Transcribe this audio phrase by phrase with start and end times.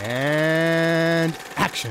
[0.00, 1.90] And action.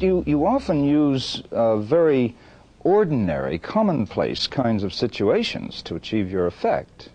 [0.00, 2.36] You, you often use uh, very
[2.80, 7.08] ordinary, commonplace kinds of situations to achieve your effect.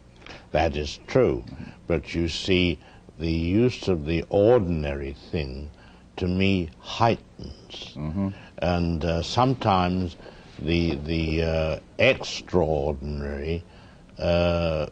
[0.51, 1.43] That is true.
[1.87, 2.79] But you see,
[3.19, 5.69] the use of the ordinary thing
[6.17, 7.93] to me heightens.
[8.59, 10.15] And uh, sometimes
[10.59, 13.63] the, the uh, extraordinary
[14.19, 14.87] uh,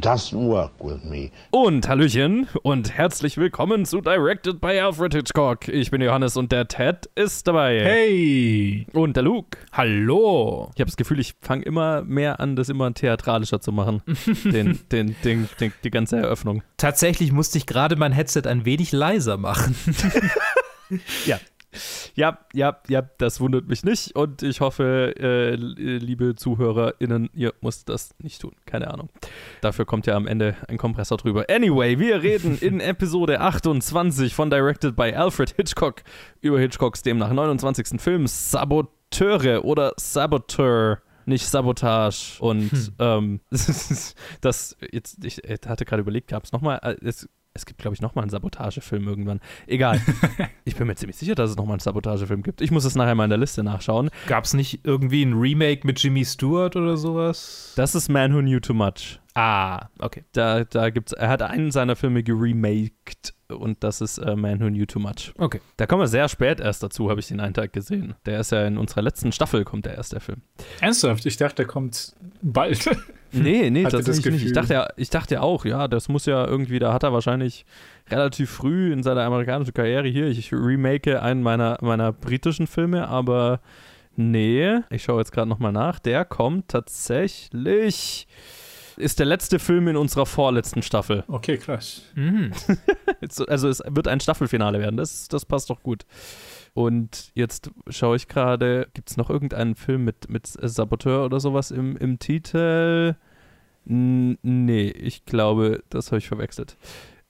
[0.00, 1.30] doesn't work with me.
[1.50, 5.68] Und Hallöchen und herzlich willkommen zu Directed by Alfred Hitchcock.
[5.68, 7.80] Ich bin Johannes und der Ted ist dabei.
[7.80, 8.86] Hey!
[8.92, 9.58] Und der Luke.
[9.72, 10.70] Hallo!
[10.74, 14.02] Ich habe das Gefühl, ich fange immer mehr an, das immer theatralischer zu machen.
[14.44, 16.62] den, den, den, den, die ganze Eröffnung.
[16.76, 19.76] Tatsächlich musste ich gerade mein Headset ein wenig leiser machen.
[21.26, 21.38] Ja.
[22.14, 27.88] Ja, ja, ja, das wundert mich nicht und ich hoffe, äh, liebe ZuhörerInnen, ihr müsst
[27.88, 28.52] das nicht tun.
[28.66, 29.08] Keine Ahnung.
[29.60, 31.46] Dafür kommt ja am Ende ein Kompressor drüber.
[31.48, 36.02] Anyway, wir reden in Episode 28 von Directed by Alfred Hitchcock
[36.40, 38.00] über Hitchcocks demnach 29.
[38.00, 41.00] Film Saboteure oder Saboteur.
[41.24, 42.40] Nicht Sabotage.
[42.40, 43.40] Und ähm,
[44.40, 48.00] das, jetzt, ich hatte gerade überlegt, gab es nochmal, äh, es, es gibt, glaube ich,
[48.00, 49.40] nochmal einen Sabotagefilm irgendwann.
[49.66, 50.00] Egal.
[50.64, 52.60] ich bin mir ziemlich sicher, dass es nochmal einen Sabotagefilm gibt.
[52.60, 54.10] Ich muss es nachher mal in der Liste nachschauen.
[54.26, 57.72] Gab es nicht irgendwie ein Remake mit Jimmy Stewart oder sowas?
[57.76, 59.20] Das ist Man Who Knew Too Much.
[59.34, 60.24] Ah, okay.
[60.32, 64.68] Da, da gibt's, er hat einen seiner Filme geremaked und das ist äh, Man Who
[64.68, 65.32] Knew Too Much.
[65.38, 65.60] Okay.
[65.76, 68.14] Da kommen wir sehr spät erst dazu, habe ich den einen Tag gesehen.
[68.26, 70.42] Der ist ja in unserer letzten Staffel, kommt der erst, der Film.
[70.80, 71.26] Ernsthaft?
[71.26, 72.88] Ich dachte, der kommt bald.
[73.32, 74.46] Nee, nee, Hatte das tatsächlich nicht.
[74.46, 77.12] Ich dachte, ja, ich dachte ja auch, ja, das muss ja irgendwie, da hat er
[77.12, 77.64] wahrscheinlich
[78.10, 83.60] relativ früh in seiner amerikanischen Karriere hier, ich remake einen meiner, meiner britischen Filme, aber
[84.16, 88.26] nee, ich schaue jetzt gerade nochmal nach, der kommt tatsächlich,
[88.96, 91.24] ist der letzte Film in unserer vorletzten Staffel.
[91.28, 92.02] Okay, krass.
[92.14, 92.52] Mhm.
[93.46, 96.04] Also es wird ein Staffelfinale werden, das, das passt doch gut.
[96.74, 101.70] Und jetzt schaue ich gerade, gibt es noch irgendeinen Film mit, mit Saboteur oder sowas
[101.70, 103.14] im, im Titel?
[103.84, 106.76] Nee, ich glaube, das habe ich verwechselt.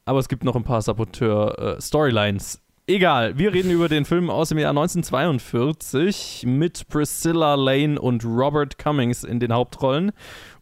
[0.04, 2.60] Aber es gibt noch ein paar Saboteur-Storylines.
[2.88, 8.76] Egal, wir reden über den Film aus dem Jahr 1942 mit Priscilla Lane und Robert
[8.76, 10.10] Cummings in den Hauptrollen.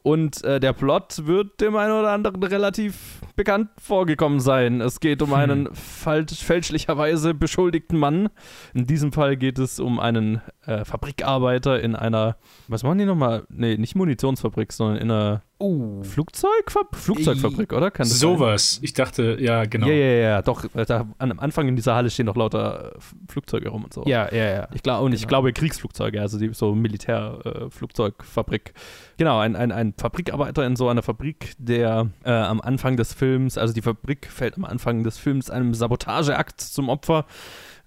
[0.02, 4.80] Und äh, der Plot wird dem einen oder anderen relativ bekannt vorgekommen sein.
[4.80, 8.30] Es geht um einen falsch, fälschlicherweise beschuldigten Mann.
[8.72, 12.36] In diesem Fall geht es um einen äh, Fabrikarbeiter in einer,
[12.68, 13.44] was machen die nochmal?
[13.48, 16.02] Nee, nicht Munitionsfabrik, sondern in einer Uh.
[16.04, 17.90] Flugzeugfab Flugzeugfabrik, oder?
[17.90, 18.30] Kann das sein?
[18.30, 18.78] Sowas.
[18.80, 19.88] Ich dachte, ja, genau.
[19.88, 20.64] Ja, ja, ja, doch.
[20.74, 22.98] äh, Da, an, am Anfang in dieser Halle stehen noch lauter äh,
[23.30, 24.04] Flugzeuge rum und so.
[24.06, 24.68] Ja, ja, ja.
[24.72, 25.28] Ich glaube, und ich Genau.
[25.28, 28.70] glaube Kriegsflugzeuge, also die, so Militärflugzeugfabrik.
[28.70, 28.72] Äh,
[29.18, 33.58] genau, ein, ein, ein Fabrikarbeiter in so einer Fabrik, der äh, am Anfang des Films,
[33.58, 37.26] also die Fabrik fällt am Anfang des Films einem Sabotageakt zum Opfer.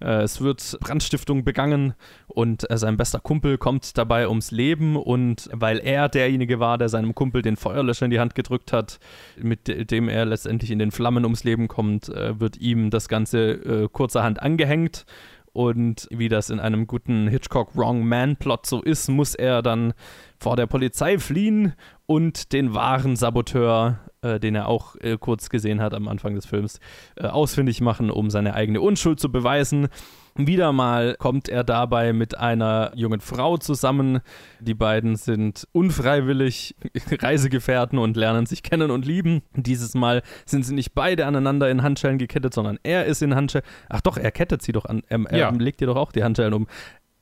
[0.04, 1.94] Äh, es wird Brandstiftung begangen
[2.28, 6.88] und äh, sein bester Kumpel kommt dabei ums Leben und weil er derjenige war, der
[6.90, 8.98] seinem Kumpel den Feuerlöscher in die Hand gedrückt hat,
[9.36, 13.08] mit de- dem er letztendlich in den Flammen ums Leben kommt, äh, wird ihm das
[13.08, 15.06] Ganze kurzerhand angehängt.
[15.52, 19.94] Und wie das in einem guten Hitchcock Wrong Man Plot so ist, muss er dann
[20.40, 21.74] vor der Polizei fliehen
[22.06, 26.46] und den wahren Saboteur, äh, den er auch äh, kurz gesehen hat am Anfang des
[26.46, 26.80] Films,
[27.16, 29.88] äh, ausfindig machen, um seine eigene Unschuld zu beweisen.
[30.36, 34.18] Wieder mal kommt er dabei mit einer jungen Frau zusammen.
[34.58, 36.74] Die beiden sind unfreiwillig
[37.10, 39.42] Reisegefährten und lernen sich kennen und lieben.
[39.54, 43.66] Dieses Mal sind sie nicht beide aneinander in Handschellen gekettet, sondern er ist in Handschellen.
[43.88, 45.02] Ach doch, er kettet sie doch an.
[45.08, 45.50] Er, er Ja.
[45.50, 46.66] legt ihr doch auch die Handschellen um.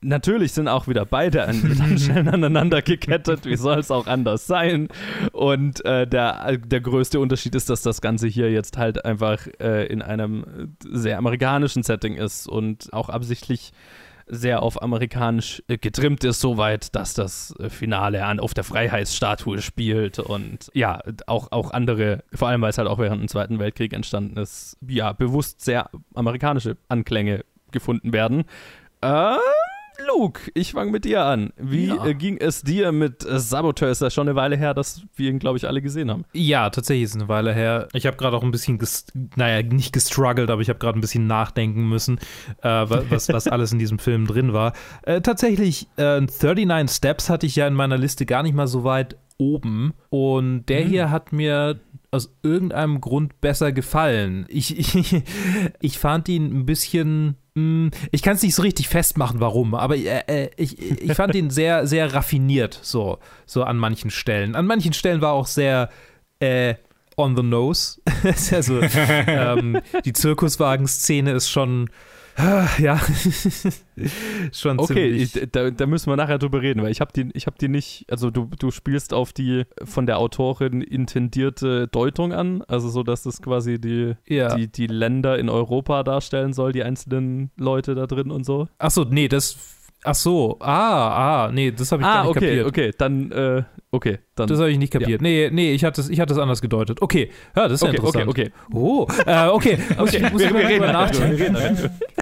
[0.02, 3.44] Natürlich sind auch wieder beide an Handschellen aneinander gekettet.
[3.44, 4.88] Wie soll es auch anders sein?
[5.32, 9.86] Und äh, der, der größte Unterschied ist, dass das Ganze hier jetzt halt einfach äh,
[9.86, 13.72] in einem sehr amerikanischen Setting ist und auch absichtlich
[14.26, 19.60] sehr auf amerikanisch äh, getrimmt ist, soweit, dass das äh, Finale an, auf der Freiheitsstatue
[19.60, 23.58] spielt und ja, auch, auch andere, vor allem weil es halt auch während dem Zweiten
[23.58, 28.44] Weltkrieg entstanden ist, ja, bewusst sehr amerikanische Anklänge gefunden werden.
[29.00, 29.37] Äh,
[30.08, 31.52] Luke, ich fange mit dir an.
[31.56, 32.04] Wie Ja.
[32.06, 33.90] äh, ging es dir mit äh, Saboteur?
[33.90, 36.24] Ist das schon eine Weile her, dass wir ihn, glaube ich, alle gesehen haben?
[36.32, 37.88] Ja, tatsächlich ist es eine Weile her.
[37.92, 38.78] Ich habe gerade auch ein bisschen,
[39.36, 42.18] naja, nicht gestruggelt, aber ich habe gerade ein bisschen nachdenken müssen,
[42.62, 44.72] äh, wa- was, was alles in diesem Film drin war.
[45.02, 48.84] Äh, tatsächlich, äh, 39 Steps hatte ich ja in meiner Liste gar nicht mal so
[48.84, 49.92] weit oben.
[50.10, 51.80] Und der hier hat mir
[52.10, 54.46] aus irgendeinem Grund besser gefallen.
[54.48, 55.22] Ich, ich,
[55.80, 57.36] ich fand ihn ein bisschen.
[57.54, 61.34] Mh, Ich kann es nicht so richtig festmachen, warum, aber äh, äh, ich, ich fand
[61.34, 64.54] ihn sehr, sehr raffiniert, so, so an manchen Stellen.
[64.56, 65.88] An manchen Stellen war auch sehr
[66.40, 66.75] äh,
[67.16, 68.00] on the nose.
[68.22, 68.81] ist ja so,
[69.26, 71.90] ähm, die Zirkuswagen-Szene ist schon.
[72.79, 72.99] Ja,
[74.52, 75.37] schon Okay, ziemlich.
[75.37, 77.69] ich, da, da müssen wir nachher drüber reden, weil ich habe die, ich hab die
[77.69, 83.02] nicht, also du, du spielst auf die von der Autorin intendierte Deutung an, also so,
[83.02, 84.55] dass das quasi die, Ja.
[84.56, 88.69] die, die Länder in Europa darstellen soll, die einzelnen Leute da drin und so.
[88.78, 89.56] Achso, nee, das.
[90.05, 92.67] Ach so, ah, ah, nee, das habe ich gar Ah, nicht okay, kapiert.
[92.67, 93.62] okay, dann, äh,
[93.93, 94.49] okay, dann.
[94.49, 95.23] Das habe ich nicht kapiert.
[95.23, 97.00] Nee, nee, ich hatte es ich hatte anders gedeutet.
[97.00, 98.28] Okay, ja, das ist ja okay, okay, interessant.
[98.28, 98.50] okay.
[98.75, 99.78] Oh, äh, okay.
[99.99, 101.56] Muss ich, muss ich mal drüber nachdenken.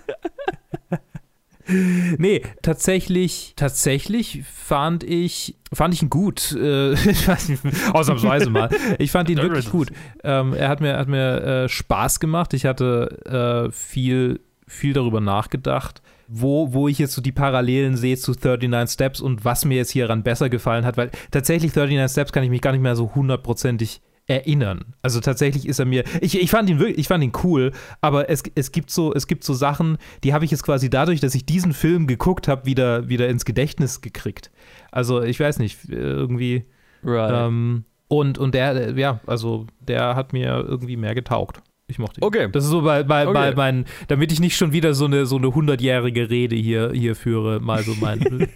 [2.19, 6.53] Nee, tatsächlich, tatsächlich fand ich, fand ich ihn gut.
[6.53, 7.63] Äh, ich weiß nicht,
[7.93, 8.69] ausnahmsweise mal.
[8.99, 9.91] Ich fand ihn wirklich gut.
[10.25, 12.55] Ähm, er hat mir, hat mir äh, Spaß gemacht.
[12.55, 18.17] Ich hatte äh, viel, viel darüber nachgedacht, wo, wo ich jetzt so die Parallelen sehe
[18.17, 22.33] zu 39 Steps und was mir jetzt hieran besser gefallen hat, weil tatsächlich 39 Steps
[22.33, 24.01] kann ich mich gar nicht mehr so hundertprozentig
[24.31, 24.95] erinnern.
[25.03, 28.31] Also tatsächlich ist er mir, ich, ich fand ihn wirklich, ich fand ihn cool, aber
[28.31, 31.35] es, es gibt so, es gibt so Sachen, die habe ich jetzt quasi dadurch, dass
[31.35, 34.51] ich diesen Film geguckt habe, wieder, wieder ins Gedächtnis gekriegt.
[34.93, 36.65] Also ich weiß nicht, irgendwie,
[37.03, 37.49] Right.
[37.49, 41.61] ähm, und, und der, ja, also der hat mir irgendwie mehr getaugt.
[41.89, 42.25] Ich mochte ihn.
[42.25, 42.49] Okay.
[42.53, 43.33] Das ist so bei, bei, Okay.
[43.35, 47.17] bei meinen, damit ich nicht schon wieder so eine so eine hundertjährige Rede hier, hier
[47.17, 48.21] führe, mal so mein,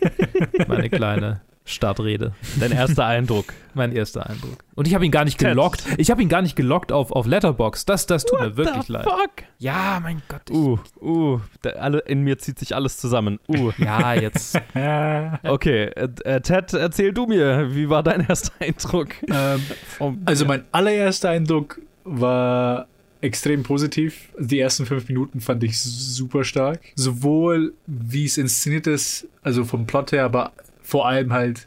[0.68, 2.34] meine kleine Startrede.
[2.60, 3.46] Dein erster Eindruck.
[3.74, 4.58] Mein erster Eindruck.
[4.74, 5.82] Und ich habe ihn gar nicht gelockt.
[5.96, 7.86] Ich habe ihn gar nicht gelockt auf, auf Letterbox.
[7.86, 9.04] Das, das tut mir wirklich The leid.
[9.04, 9.30] Fuck?
[9.58, 10.42] Ja, mein Gott.
[10.50, 13.40] Ich, Uh, uh, da, alle, in mir zieht sich alles zusammen.
[13.48, 13.72] Uh.
[13.78, 14.60] Ja, jetzt.
[15.42, 19.08] Okay, äh, äh, Ted, erzähl du mir, wie war dein erster Eindruck?
[19.30, 19.62] Ähm,
[19.96, 22.86] Vom, also mein allererster Eindruck war
[23.20, 24.28] extrem positiv.
[24.38, 26.80] Die ersten fünf Minuten fand ich super stark.
[26.94, 30.52] Sowohl wie es inszeniert ist, also vom Plot her, aber
[30.84, 31.66] vor allem halt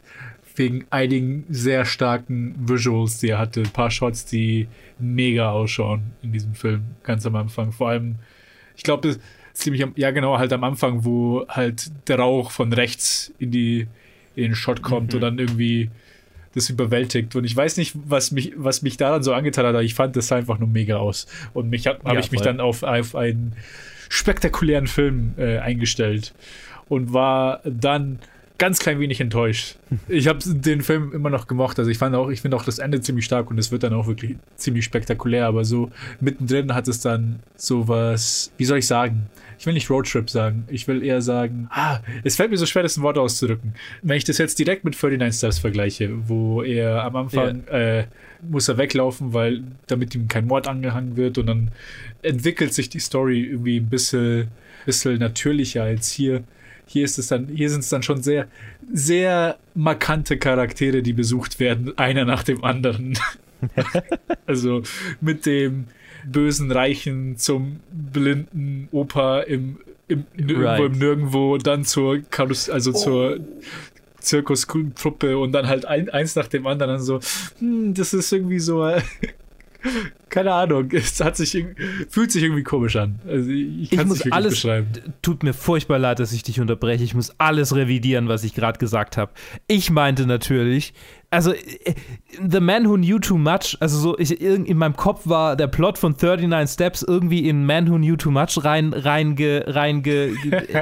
[0.56, 3.60] wegen einigen sehr starken Visuals, die er hatte.
[3.60, 4.68] Ein paar Shots, die
[4.98, 7.72] mega ausschauen in diesem Film, ganz am Anfang.
[7.72, 8.16] Vor allem,
[8.76, 9.20] ich glaube, das
[9.52, 13.86] ziemlich, am, ja genau, halt am Anfang, wo halt der Rauch von rechts in die
[14.34, 15.90] in den Shot kommt und dann irgendwie
[16.54, 17.34] das überwältigt.
[17.34, 20.14] Und ich weiß nicht, was mich, was mich daran so angetan hat, aber ich fand
[20.14, 21.26] das sah einfach nur mega aus.
[21.54, 23.56] Und mich habe hab Ja, ich mich dann auf, auf einen
[24.08, 26.34] spektakulären Film äh, eingestellt
[26.88, 28.20] und war dann
[28.58, 29.76] ganz klein wenig enttäuscht.
[30.08, 31.78] Ich habe den Film immer noch gemocht.
[31.78, 33.94] Also ich fand auch, ich finde auch das Ende ziemlich stark und es wird dann
[33.94, 35.46] auch wirklich ziemlich spektakulär.
[35.46, 35.90] Aber so
[36.20, 39.28] mittendrin hat es dann sowas, wie soll ich sagen?
[39.60, 40.64] Ich will nicht Roadtrip sagen.
[40.68, 43.74] Ich will eher sagen, ah, es fällt mir so schwer, das in Worte auszudrücken.
[44.02, 48.06] Wenn ich das jetzt direkt mit 39 Steps vergleiche, wo er am Anfang äh,
[48.42, 51.70] muss er weglaufen, weil damit ihm kein Mord angehangen wird und dann
[52.22, 54.48] entwickelt sich die Story irgendwie ein bisschen,
[54.84, 56.44] bisschen natürlicher als hier.
[56.88, 58.48] Hier ist es dann, hier sind es dann schon sehr,
[58.92, 63.18] sehr markante Charaktere, die besucht werden, einer nach dem anderen.
[64.46, 64.82] also
[65.20, 65.84] mit dem
[66.24, 70.80] bösen Reichen zum blinden Opa im, im, irgendwo Right.
[70.80, 73.38] im Nirgendwo, dann zur Karus also zur
[74.20, 77.20] Zirkustruppe und dann halt ein, eins nach dem anderen so,
[77.58, 78.82] hm, das ist irgendwie so,
[80.28, 81.64] keine Ahnung, es hat sich,
[82.08, 83.20] fühlt sich irgendwie komisch an.
[83.26, 84.88] Also ich kann es muss nicht wirklich alles, beschreiben.
[85.22, 87.04] tut mir furchtbar leid, dass ich dich unterbreche.
[87.04, 89.32] Ich muss alles revidieren, was ich gerade gesagt habe.
[89.66, 90.94] Ich meinte natürlich,
[91.30, 91.94] also äh,
[92.46, 95.98] The Man Who Knew Too Much, also so ich, in meinem Kopf war der Plot
[95.98, 100.32] von 39 Steps irgendwie in Man Who Knew Too Much rein, reinge, reinge,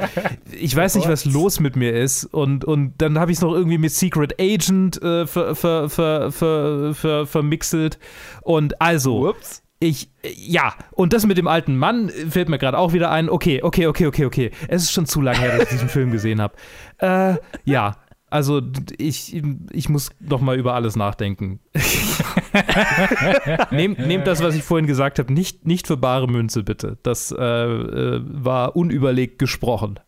[0.53, 3.53] ich weiß nicht, was los mit mir ist und, und dann habe ich es noch
[3.53, 7.99] irgendwie mit Secret Agent äh, ver, ver, ver, ver, ver, vermixelt
[8.43, 9.63] und also, Ups.
[9.81, 13.29] ich, ja, und das mit dem alten Mann äh, fällt mir gerade auch wieder ein.
[13.29, 14.51] Okay, okay, okay, okay, okay.
[14.69, 16.55] Es ist schon zu lange her, dass ich diesen Film gesehen habe.
[16.99, 17.97] Äh, ja,
[18.37, 18.61] also
[18.99, 19.35] ich,
[19.73, 21.59] ich muss noch mal über alles nachdenken.
[23.71, 26.99] nehmt, nehmt das, was ich vorhin gesagt habe, nicht, nicht für bare Münze, bitte.
[27.03, 29.99] Das äh, äh, war unüberlegt gesprochen.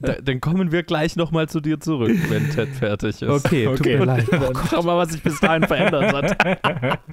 [0.00, 3.28] Da, dann kommen wir gleich nochmal zu dir zurück, wenn Ted fertig ist.
[3.28, 3.98] Okay, tut Okay.
[3.98, 4.26] mir leid.
[4.32, 6.98] Oh, Schau mal, was sich bis dahin verändert hat.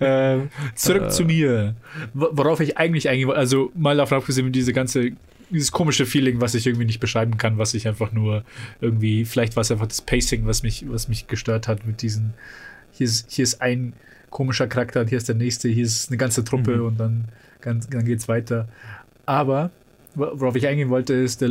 [0.00, 1.08] Ähm, zurück Äh.
[1.10, 1.76] zu mir.
[2.14, 5.10] Wo- Worauf ich eigentlich eingehen wollte, also mal davon abgesehen, diese ganze,
[5.50, 8.44] dieses komische Feeling, was ich irgendwie nicht beschreiben kann, was ich einfach nur
[8.80, 12.34] irgendwie, vielleicht war es einfach das Pacing, was mich, was mich gestört hat mit diesen,
[12.92, 13.92] hier ist, hier ist ein
[14.30, 17.26] komischer Charakter und hier ist der nächste, hier ist eine ganze Truppe und dann,
[17.60, 18.68] ganz, dann geht's weiter.
[19.24, 19.70] Aber
[20.14, 21.50] wo- worauf ich eingehen wollte, ist, der,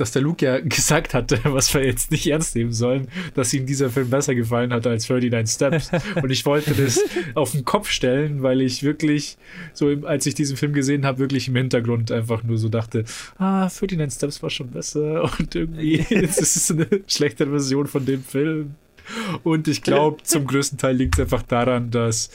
[0.00, 3.66] dass der Luke ja gesagt hatte, was wir jetzt nicht ernst nehmen sollen, dass ihm
[3.66, 5.90] dieser Film besser gefallen hat als 39 Steps.
[6.22, 7.00] Und ich wollte das
[7.34, 9.36] auf den Kopf stellen, weil ich wirklich,
[9.72, 13.04] so als ich diesen Film gesehen habe, wirklich im Hintergrund einfach nur so dachte,
[13.38, 18.22] ah, 39 Steps war schon besser und irgendwie ist es eine schlechtere Version von dem
[18.22, 18.74] Film.
[19.42, 22.30] Und ich glaube, zum größten Teil liegt es einfach daran, dass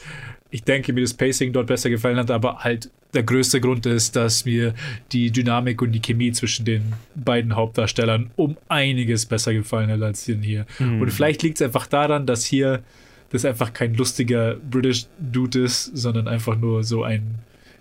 [0.50, 4.16] ich denke, mir das Pacing dort besser gefallen hat, aber halt der größte Grund ist,
[4.16, 4.74] dass mir
[5.12, 10.24] die Dynamik und die Chemie zwischen den beiden Hauptdarstellern um einiges besser gefallen hat als
[10.24, 10.66] hier.
[10.78, 11.00] Mhm.
[11.00, 12.82] Und vielleicht liegt es einfach daran, dass hier
[13.30, 17.36] das einfach kein lustiger British Dude ist, sondern einfach nur so ein,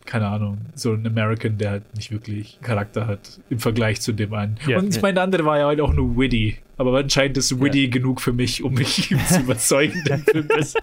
[0.05, 4.33] keine Ahnung, so ein American, der halt nicht wirklich Charakter hat im Vergleich zu dem
[4.33, 4.57] einen.
[4.67, 7.59] Yeah, und ich meine, der andere war ja halt auch nur witty, aber anscheinend ist
[7.59, 7.89] witty yeah.
[7.89, 10.79] genug für mich, um mich zu überzeugen, den Film besser.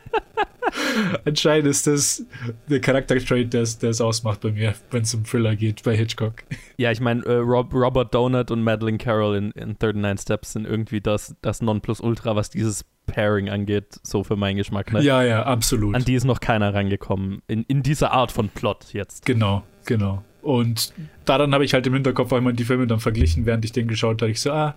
[1.24, 2.24] Anscheinend ist das
[2.68, 6.44] der Charaktertrait, der es ausmacht bei mir, wenn es um Thriller geht, bei Hitchcock.
[6.76, 10.66] Ja, ich meine, äh, Rob, Robert Donut und Madeline Carroll in, in 39 Steps sind
[10.66, 14.92] irgendwie das, das Nonplusultra, was dieses Pairing angeht, so für meinen Geschmack.
[14.92, 15.02] Ne?
[15.02, 15.94] Ja, ja, absolut.
[15.94, 19.26] An die ist noch keiner rangekommen, in, in dieser Art von Plot jetzt.
[19.26, 20.22] Genau, genau.
[20.42, 23.88] Und daran habe ich halt im Hinterkopf immer die Filme dann verglichen, während ich den
[23.88, 24.30] geschaut habe.
[24.30, 24.76] Ich so, ah,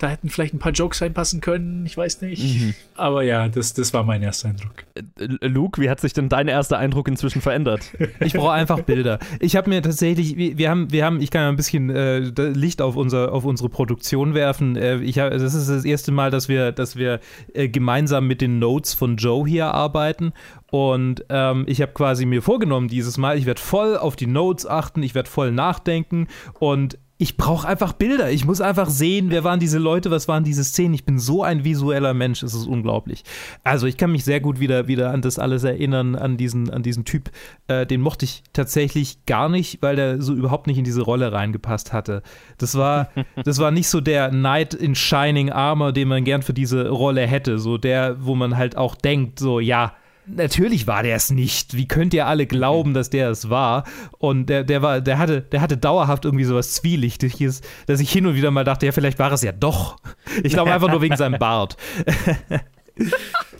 [0.00, 2.60] da hätten vielleicht ein paar Jokes reinpassen können, ich weiß nicht.
[2.60, 2.74] Mhm.
[2.94, 4.84] Aber ja, das, das war mein erster Eindruck.
[4.94, 7.90] Äh, Luke, wie hat sich denn dein erster Eindruck inzwischen verändert?
[8.20, 9.18] Ich brauche einfach Bilder.
[9.40, 12.82] Ich habe mir tatsächlich, wir haben, wir haben, ich kann ja ein bisschen äh, Licht
[12.82, 14.76] auf, unser, auf unsere Produktion werfen.
[14.76, 17.20] Äh, ich hab, das ist das erste Mal, dass wir, dass wir
[17.54, 20.32] äh, gemeinsam mit den Notes von Joe hier arbeiten.
[20.70, 24.66] Und ähm, ich habe quasi mir vorgenommen dieses Mal, ich werde voll auf die Notes
[24.66, 26.28] achten, ich werde voll nachdenken
[26.58, 28.30] und ich brauche einfach Bilder.
[28.30, 30.94] Ich muss einfach sehen, wer waren diese Leute, was waren diese Szenen.
[30.94, 33.24] Ich bin so ein visueller Mensch, es ist unglaublich.
[33.62, 36.82] Also ich kann mich sehr gut wieder, wieder an das alles erinnern, an diesen, an
[36.82, 37.30] diesen Typ.
[37.68, 41.30] Äh, den mochte ich tatsächlich gar nicht, weil der so überhaupt nicht in diese Rolle
[41.30, 42.22] reingepasst hatte.
[42.56, 43.10] Das war,
[43.44, 47.26] das war nicht so der Knight in Shining Armor, den man gern für diese Rolle
[47.26, 47.58] hätte.
[47.58, 49.92] So der, wo man halt auch denkt, so ja,
[50.34, 51.76] natürlich war der es nicht.
[51.76, 53.84] Wie könnt ihr alle glauben, dass der es war?
[54.18, 58.26] Und der, der war, der hatte, der hatte dauerhaft irgendwie sowas Zwielichtiges, dass ich hin
[58.26, 59.98] und wieder mal dachte, ja, vielleicht war es ja doch.
[60.42, 61.76] Ich glaube einfach nur wegen seinem Bart.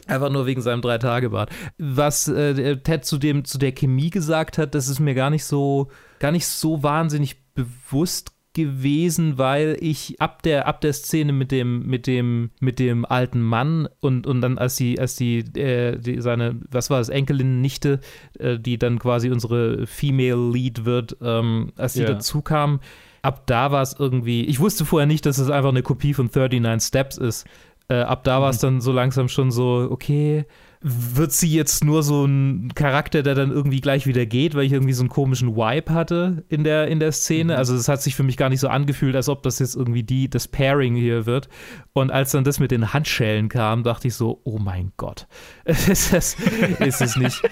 [0.07, 1.50] Einfach nur wegen seinem Drei-Tage-Bart.
[1.79, 5.45] Was äh, Ted zu, dem, zu der Chemie gesagt hat, das ist mir gar nicht
[5.45, 11.52] so, gar nicht so wahnsinnig bewusst gewesen, weil ich ab der, ab der Szene mit
[11.52, 15.99] dem, mit dem, mit dem alten Mann und, und dann als sie, als die, äh,
[15.99, 18.00] die seine, was war das, Enkelin, Nichte,
[18.38, 22.14] äh, die dann quasi unsere Female Lead wird, ähm, als sie yeah.
[22.14, 22.80] dazu kam,
[23.23, 26.28] ab da war es irgendwie, ich wusste vorher nicht, dass es einfach eine Kopie von
[26.35, 27.47] 39 Steps ist.
[27.88, 28.66] Äh, ab da war es mhm.
[28.66, 30.45] dann so langsam schon so, okay,
[30.82, 34.72] wird sie jetzt nur so ein Charakter, der dann irgendwie gleich wieder geht, weil ich
[34.72, 37.52] irgendwie so einen komischen Vibe hatte in der, in der Szene.
[37.52, 37.58] Mhm.
[37.58, 40.02] Also es hat sich für mich gar nicht so angefühlt, als ob das jetzt irgendwie
[40.02, 41.50] die, das Pairing hier wird.
[41.92, 45.26] Und als dann das mit den Handschellen kam, dachte ich so, oh mein Gott.
[45.64, 46.37] ist, es,
[46.78, 47.42] ist es nicht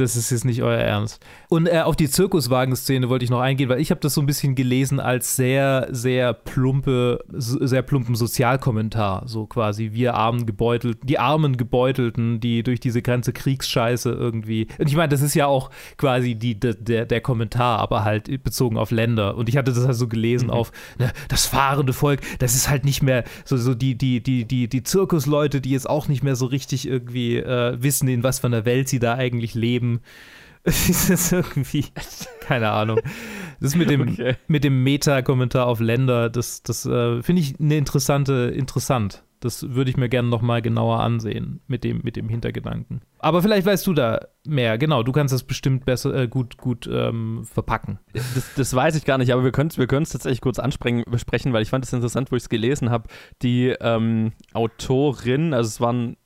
[0.00, 1.24] das ist jetzt nicht euer Ernst.
[1.48, 4.26] Und äh, auf die Zirkuswagen-Szene wollte ich noch eingehen, weil ich habe das so ein
[4.26, 9.24] bisschen gelesen als sehr, sehr plumpe, sehr plumpen Sozialkommentar.
[9.26, 14.68] So quasi wir armen Gebeutelten, die armen Gebeutelten, die durch diese ganze Kriegsscheiße irgendwie.
[14.78, 18.76] Und ich meine, das ist ja auch quasi die, der, der Kommentar, aber halt bezogen
[18.76, 19.36] auf Länder.
[19.36, 20.52] Und ich hatte das halt so gelesen mhm.
[20.52, 24.44] auf ne, das fahrende Volk, das ist halt nicht mehr so, so die, die, die,
[24.44, 28.40] die, die Zirkusleute, die jetzt auch nicht mehr so richtig irgendwie äh, wissen, in was
[28.40, 30.00] für einer Welt sie da eigentlich leben Leben.
[30.64, 31.84] Das ist irgendwie,
[32.40, 32.98] keine Ahnung.
[33.60, 34.34] Das mit dem, okay.
[34.48, 39.22] mit dem Meta-Kommentar auf Länder, das, das äh, finde ich eine interessante, interessant.
[39.38, 43.02] Das würde ich mir gerne nochmal genauer ansehen mit dem, mit dem Hintergedanken.
[43.20, 44.76] Aber vielleicht weißt du da mehr.
[44.76, 48.00] Genau, du kannst das bestimmt besser, äh, gut, gut ähm, verpacken.
[48.12, 51.52] Das, das, weiß ich gar nicht, aber wir können es wir tatsächlich kurz ansprechen, besprechen,
[51.52, 53.08] weil ich fand es interessant, wo ich es gelesen habe.
[53.42, 56.16] Die ähm, Autorin, also es waren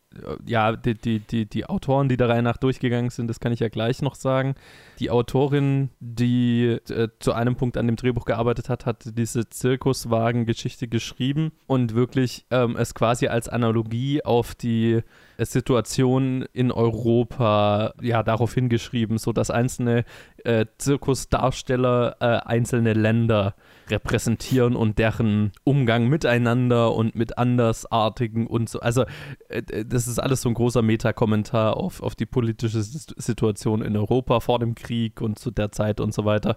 [0.44, 3.60] ja, die, die, die, die Autoren, die der Reihe nach durchgegangen sind, das kann ich
[3.60, 4.56] ja gleich noch sagen.
[4.98, 10.88] Die Autorin, die äh, zu einem Punkt an dem Drehbuch gearbeitet hat, hat diese Zirkuswagen-Geschichte
[10.88, 15.00] geschrieben und wirklich ähm, es quasi als Analogie auf die
[15.38, 20.04] Situation in Europa ja darauf hingeschrieben, sodass einzelne
[20.44, 23.54] äh, Zirkusdarsteller äh, einzelne Länder
[23.90, 28.80] repräsentieren und deren Umgang miteinander und mit Andersartigen und so.
[28.80, 29.04] Also
[29.48, 34.40] äh, das ist alles so ein großer Metakommentar auf, auf die politische Situation in Europa
[34.40, 36.56] vor dem Krieg und zu der Zeit und so weiter.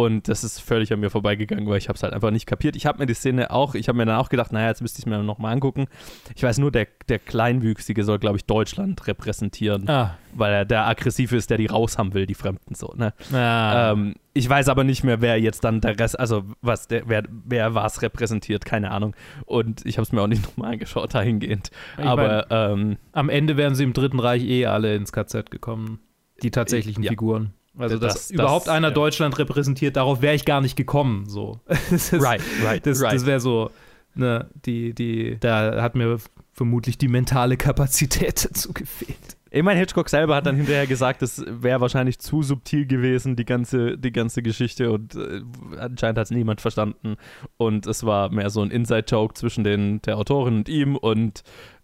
[0.00, 2.76] Und das ist völlig an mir vorbeigegangen, weil ich habe es halt einfach nicht kapiert.
[2.76, 4.98] Ich habe mir die Szene auch, ich habe mir dann auch gedacht, naja, jetzt müsste
[5.00, 5.86] ich mir noch mal angucken.
[6.34, 10.16] Ich weiß nur, der, der Kleinwüchsige soll glaube ich, Deutschland repräsentieren, Ah.
[10.34, 12.94] weil er der aggressive ist, der die raus haben will, die Fremden so.
[12.96, 13.12] Ne?
[13.32, 13.92] Ah.
[13.92, 17.24] Ähm, ich weiß aber nicht mehr, wer jetzt dann der Rest, also was der, wer,
[17.28, 19.14] wer was repräsentiert, keine Ahnung.
[19.44, 21.70] Und ich habe es mir auch nicht nochmal angeschaut dahingehend.
[21.98, 25.98] Ich aber ähm, Am Ende wären sie im Dritten Reich eh alle ins KZ gekommen.
[26.42, 27.10] Die tatsächlichen Ja.
[27.10, 27.52] Figuren.
[27.78, 28.94] Also, dass Das- das- überhaupt einer ja.
[28.94, 31.28] Deutschland repräsentiert, darauf wäre ich gar nicht gekommen.
[31.28, 31.60] So.
[31.68, 33.14] Das ist- right, right, Das, right.
[33.14, 33.70] das wäre so,
[34.14, 36.18] ne, die, die, da hat mir
[36.52, 39.36] vermutlich die mentale Kapazität dazu gefehlt.
[39.52, 43.44] Ich meine, Hitchcock selber hat dann hinterher gesagt, das wäre wahrscheinlich zu subtil gewesen, die
[43.44, 45.40] ganze, die ganze Geschichte und äh,
[45.78, 47.16] anscheinend hat es niemand verstanden
[47.56, 51.42] und es war mehr so ein Inside-Joke zwischen den, der Autorin und ihm und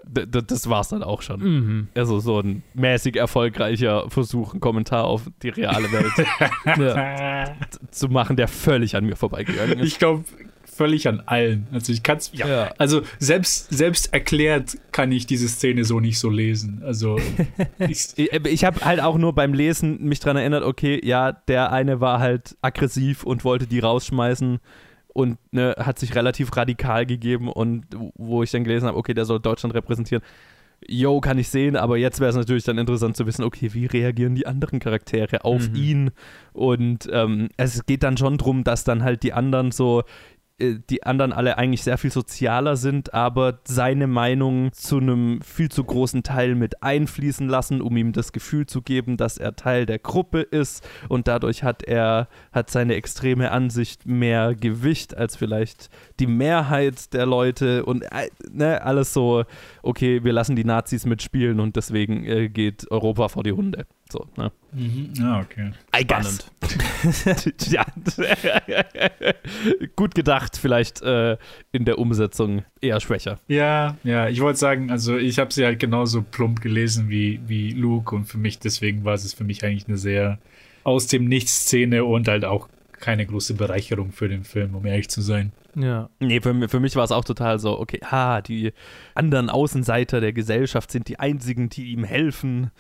[0.08, 1.40] das war es dann auch schon.
[1.40, 1.88] Mhm.
[1.96, 6.12] Also so ein mäßig erfolgreicher Versuch, einen Kommentar auf die reale Welt
[6.78, 7.56] Ja.
[7.90, 9.88] zu machen, der völlig an mir vorbeigegangen ist.
[9.88, 10.22] Ich glaube,
[10.76, 11.66] völlig an allen.
[11.72, 12.30] Also ich kann es.
[12.34, 12.72] Ja.
[12.78, 16.82] Also selbst, selbst erklärt kann ich diese Szene so nicht so lesen.
[16.84, 17.18] Also
[17.78, 21.72] ich, Ich, ich habe halt auch nur beim Lesen mich dran erinnert, okay, ja, der
[21.72, 24.58] eine war halt aggressiv und wollte die rausschmeißen
[25.08, 29.24] und ne, hat sich relativ radikal gegeben und wo ich dann gelesen habe, okay, der
[29.24, 30.22] soll Deutschland repräsentieren.
[30.86, 33.86] Yo, kann ich sehen, aber jetzt wäre es natürlich dann interessant zu wissen, okay, wie
[33.86, 35.74] reagieren die anderen Charaktere auf Mhm.
[35.74, 36.10] ihn?
[36.52, 40.02] Und ähm, es geht dann schon drum, dass dann halt die anderen so,
[40.58, 45.84] die anderen alle eigentlich sehr viel sozialer sind, aber seine Meinung zu einem viel zu
[45.84, 49.98] großen Teil mit einfließen lassen, um ihm das Gefühl zu geben, dass er Teil der
[49.98, 56.26] Gruppe ist und dadurch hat er, hat seine extreme Ansicht mehr Gewicht als vielleicht die
[56.26, 59.44] Mehrheit der Leute und äh, ne, alles so,
[59.82, 63.86] okay, wir lassen die Nazis mitspielen und deswegen äh, geht Europa vor die Hunde.
[64.10, 64.52] So, ne?
[64.72, 65.12] mhm.
[65.20, 65.72] ah, okay.
[65.94, 66.52] Spannend.
[67.68, 67.84] ja.
[69.96, 71.36] Gut gedacht, vielleicht äh,
[71.72, 73.40] in der Umsetzung eher schwächer.
[73.48, 77.72] Ja, ja, ich wollte sagen, also ich habe sie halt genauso plump gelesen wie, wie
[77.72, 80.38] Luke und für mich, deswegen war es für mich eigentlich eine sehr
[80.84, 85.20] aus dem Nichts-Szene und halt auch keine große Bereicherung für den Film, um ehrlich zu
[85.20, 85.52] sein.
[85.74, 86.08] Ja.
[86.20, 88.72] Nee, für, für mich war es auch total so, okay, ha, die
[89.14, 92.70] anderen Außenseiter der Gesellschaft sind die einzigen, die ihm helfen,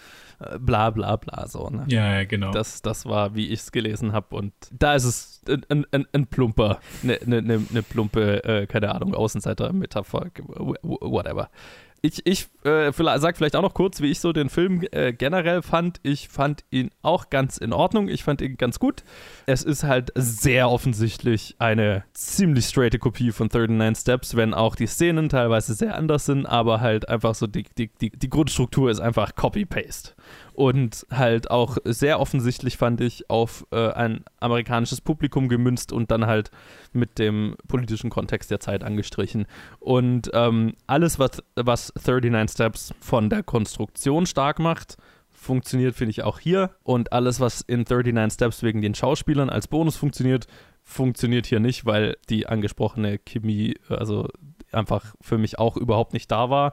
[0.58, 1.84] bla bla bla, so, ne?
[1.88, 2.50] Ja, ja genau.
[2.52, 4.36] Das, das war, wie ich es gelesen habe.
[4.36, 8.94] Und da ist es ein, ein, ein, plumper, eine ne, ne, ne plumpe, äh, keine
[8.94, 10.30] Ahnung, Außenseiter-Metapher,
[10.82, 11.48] whatever.
[12.06, 15.60] Ich, ich äh, sag vielleicht auch noch kurz, wie ich so den Film äh, generell
[15.60, 15.98] fand.
[16.04, 18.06] Ich fand ihn auch ganz in Ordnung.
[18.06, 19.02] Ich fand ihn ganz gut.
[19.46, 24.86] Es ist halt sehr offensichtlich eine ziemlich straighte Kopie von 39 Steps, wenn auch die
[24.86, 29.00] Szenen teilweise sehr anders sind, aber halt einfach so die, die, die, die Grundstruktur ist
[29.00, 30.12] einfach Copy-Paste.
[30.56, 36.24] Und halt auch sehr offensichtlich fand ich auf äh, ein amerikanisches Publikum gemünzt und dann
[36.24, 36.50] halt
[36.94, 39.44] mit dem politischen Kontext der Zeit angestrichen.
[39.80, 44.96] Und ähm, alles, was, was 39 Steps von der Konstruktion stark macht,
[45.30, 46.70] funktioniert, finde ich, auch hier.
[46.84, 50.46] Und alles, was in 39 Steps wegen den Schauspielern als Bonus funktioniert,
[50.84, 54.26] funktioniert hier nicht, weil die angesprochene Chemie, also
[54.72, 56.72] einfach für mich auch überhaupt nicht da war.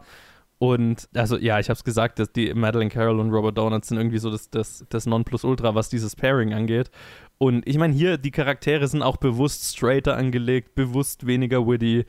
[0.59, 3.97] Und also ja, ich habe es gesagt, dass die Madeleine Carroll und Robert Downard sind
[3.97, 6.89] irgendwie so das, das, das Nonplusultra, was dieses Pairing angeht.
[7.37, 12.05] Und ich meine, hier, die Charaktere sind auch bewusst straighter angelegt, bewusst weniger witty.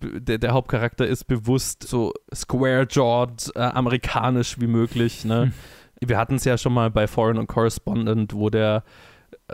[0.00, 5.24] Der, der Hauptcharakter ist bewusst so square-jawed, äh, amerikanisch wie möglich.
[5.24, 5.52] Ne?
[6.00, 8.84] Wir hatten es ja schon mal bei Foreign and Correspondent, wo der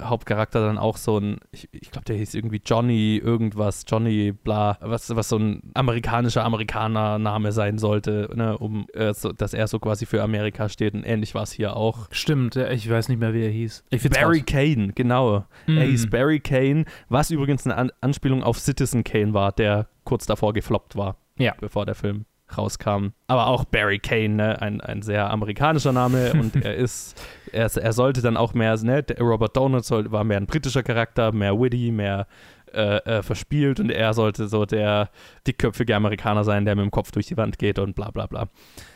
[0.00, 4.78] Hauptcharakter dann auch so ein, ich, ich glaube, der hieß irgendwie Johnny irgendwas, Johnny bla,
[4.80, 9.78] was, was so ein amerikanischer Amerikaner-Name sein sollte, ne, um, äh, so, dass er so
[9.78, 12.08] quasi für Amerika steht und ähnlich war es hier auch.
[12.10, 13.84] Stimmt, ich weiß nicht mehr, wie er hieß.
[14.10, 14.46] Barry raus.
[14.46, 15.44] Kane, genau.
[15.66, 15.80] Er Mhm.
[15.82, 20.52] hieß Barry Kane, was übrigens eine An Anspielung auf Citizen Kane war, der kurz davor
[20.52, 21.54] gefloppt war, Ja.
[21.60, 22.24] bevor der Film
[22.58, 23.08] rauskam.
[23.26, 24.62] Aber auch Barry Kane, ne?
[24.62, 27.20] ein, ein sehr amerikanischer Name und er ist,
[27.52, 29.04] er, er sollte dann auch mehr, ne?
[29.20, 32.26] Robert Donald soll, war mehr ein britischer Charakter, mehr witty, mehr
[32.72, 35.10] äh, äh, verspielt und er sollte so der
[35.46, 38.48] dickköpfige Amerikaner sein, der mit dem Kopf durch die Wand geht und bla bla bla.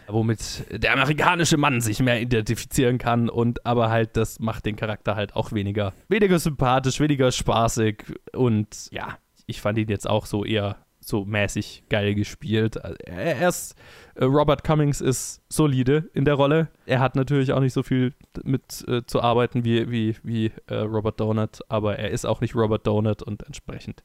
[0.09, 5.15] Womit der amerikanische Mann sich mehr identifizieren kann und aber halt, das macht den Charakter
[5.15, 10.45] halt auch weniger, weniger sympathisch, weniger spaßig und ja, ich fand ihn jetzt auch so
[10.45, 12.83] eher so mäßig geil gespielt.
[12.83, 13.77] Also er ist,
[14.17, 16.69] äh, Robert Cummings ist solide in der Rolle.
[16.85, 20.75] Er hat natürlich auch nicht so viel mit äh, zu arbeiten wie, wie, wie äh,
[20.75, 24.03] Robert Donut, aber er ist auch nicht Robert Donut und entsprechend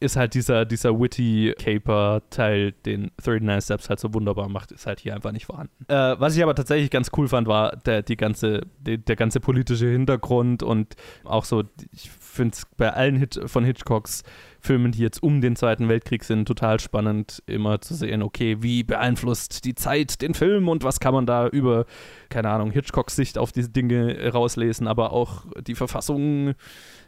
[0.00, 4.98] ist halt dieser, dieser witty Caper-Teil, den 39 Steps halt so wunderbar macht, ist halt
[4.98, 5.84] hier einfach nicht vorhanden.
[5.88, 9.40] Äh, was ich aber tatsächlich ganz cool fand, war der, die ganze, die, der ganze
[9.40, 14.22] politische Hintergrund und auch so, ich finde es bei allen Hit von Hitchcocks
[14.60, 18.82] Filmen, die jetzt um den Zweiten Weltkrieg sind, total spannend, immer zu sehen, okay, wie
[18.82, 21.86] beeinflusst die Zeit den Film und was kann man da über,
[22.28, 26.54] keine Ahnung, Hitchcocks Sicht auf diese Dinge rauslesen, aber auch die Verfassung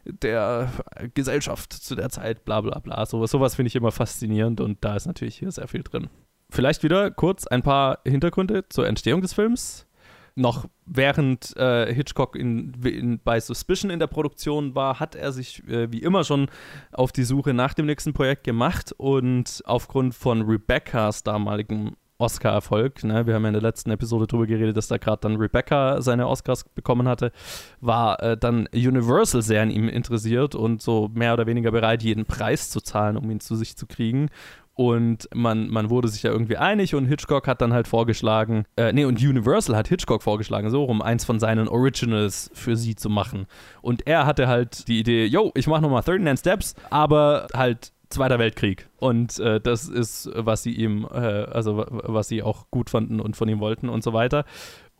[0.04, 0.72] der
[1.14, 3.06] Gesellschaft zu der Zeit, bla bla bla.
[3.06, 6.08] So, sowas finde ich immer faszinierend und da ist natürlich hier sehr viel drin.
[6.50, 9.86] Vielleicht wieder kurz ein paar Hintergründe zur Entstehung des Films
[10.34, 15.66] noch während äh, Hitchcock in, in, bei Suspicion in der Produktion war, hat er sich
[15.68, 16.48] äh, wie immer schon
[16.92, 23.26] auf die Suche nach dem nächsten Projekt gemacht und aufgrund von Rebeccas damaligem Oscar-Erfolg, ne,
[23.26, 26.28] wir haben ja in der letzten Episode darüber geredet, dass da gerade dann Rebecca seine
[26.28, 27.32] Oscars bekommen hatte,
[27.80, 32.24] war äh, dann Universal sehr an ihm interessiert und so mehr oder weniger bereit, jeden
[32.24, 34.30] Preis zu zahlen, um ihn zu sich zu kriegen.
[34.74, 38.92] Und man, man wurde sich ja irgendwie einig und Hitchcock hat dann halt vorgeschlagen, äh,
[38.92, 43.10] nee, und Universal hat Hitchcock vorgeschlagen, so um eins von seinen Originals für sie zu
[43.10, 43.46] machen.
[43.82, 48.38] Und er hatte halt die Idee, yo, ich mache nochmal 39 Steps, aber halt Zweiter
[48.38, 48.90] Weltkrieg.
[48.98, 53.36] Und äh, das ist, was sie ihm, äh, also was sie auch gut fanden und
[53.36, 54.44] von ihm wollten und so weiter.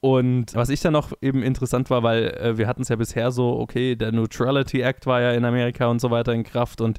[0.05, 3.31] Und was ich dann noch eben interessant war, weil äh, wir hatten es ja bisher
[3.31, 6.99] so, okay, der Neutrality Act war ja in Amerika und so weiter in Kraft und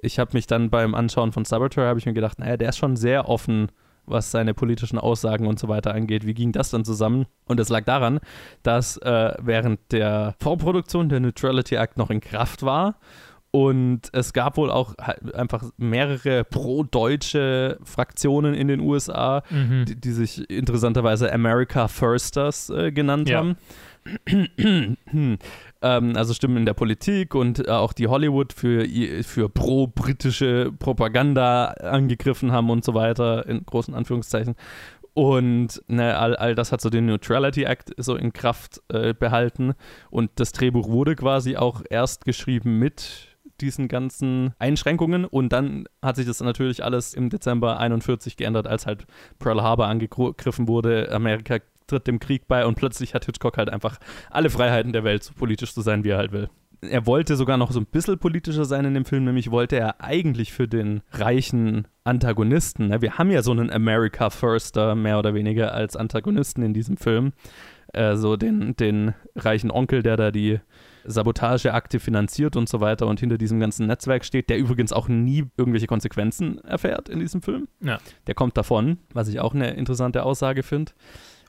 [0.00, 2.78] ich habe mich dann beim Anschauen von Saboteur, habe ich mir gedacht, naja, der ist
[2.78, 3.72] schon sehr offen,
[4.06, 6.26] was seine politischen Aussagen und so weiter angeht.
[6.26, 7.26] Wie ging das dann zusammen?
[7.46, 8.20] Und es lag daran,
[8.62, 13.00] dass äh, während der Vorproduktion der Neutrality Act noch in Kraft war
[13.54, 14.96] und es gab wohl auch
[15.32, 19.84] einfach mehrere pro-deutsche Fraktionen in den USA, mhm.
[19.84, 23.38] die, die, sich interessanterweise America Firsters äh, genannt ja.
[23.38, 23.56] haben.
[25.82, 28.88] ähm, also Stimmen in der Politik und äh, auch die Hollywood für,
[29.22, 34.56] für pro-britische Propaganda angegriffen haben und so weiter, in großen Anführungszeichen.
[35.12, 39.74] Und ne, all, all das hat so den Neutrality Act so in Kraft äh, behalten.
[40.10, 45.24] Und das Drehbuch wurde quasi auch erst geschrieben mit diesen ganzen Einschränkungen.
[45.24, 49.06] Und dann hat sich das natürlich alles im Dezember 41 geändert, als halt
[49.38, 51.10] Pearl Harbor angegriffen wurde.
[51.12, 53.98] Amerika tritt dem Krieg bei und plötzlich hat Hitchcock halt einfach
[54.30, 56.48] alle Freiheiten der Welt, so politisch zu sein, wie er halt will.
[56.80, 60.02] Er wollte sogar noch so ein bisschen politischer sein in dem Film, nämlich wollte er
[60.02, 63.00] eigentlich für den reichen Antagonisten, ne?
[63.00, 67.32] wir haben ja so einen America Firster mehr oder weniger als Antagonisten in diesem Film,
[67.94, 70.60] äh, so den, den reichen Onkel, der da die
[71.04, 75.44] Sabotageakte finanziert und so weiter und hinter diesem ganzen Netzwerk steht, der übrigens auch nie
[75.56, 77.68] irgendwelche Konsequenzen erfährt in diesem Film.
[77.80, 77.98] Ja.
[78.26, 80.92] Der kommt davon, was ich auch eine interessante Aussage finde.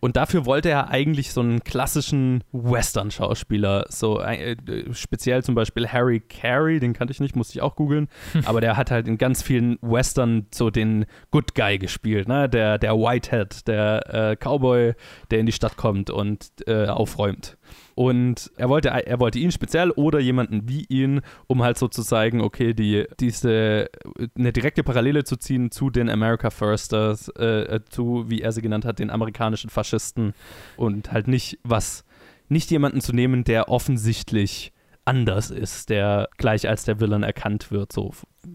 [0.02, 4.56] Und dafür wollte er eigentlich so einen klassischen Western-Schauspieler, so äh,
[4.94, 8.08] speziell zum Beispiel Harry Carey, den kannte ich nicht, musste ich auch googeln,
[8.46, 12.48] aber der hat halt in ganz vielen Western so den Good Guy gespielt, ne?
[12.50, 14.94] der, der Whitehead, der äh, Cowboy,
[15.32, 17.58] der in die Stadt kommt und äh, aufräumt.
[17.96, 22.04] Und er wollte, er wollte ihn speziell oder jemanden wie ihn, um halt so zu
[22.04, 23.90] zeigen, okay, die, diese,
[24.38, 28.84] eine direkte Parallele zu ziehen zu den America Firsters, äh, zu, wie er sie genannt
[28.84, 30.34] hat, den amerikanischen Faschisten
[30.76, 32.04] und halt nicht was,
[32.50, 34.74] nicht jemanden zu nehmen, der offensichtlich
[35.06, 38.12] anders ist, der gleich als der Villain erkannt wird, so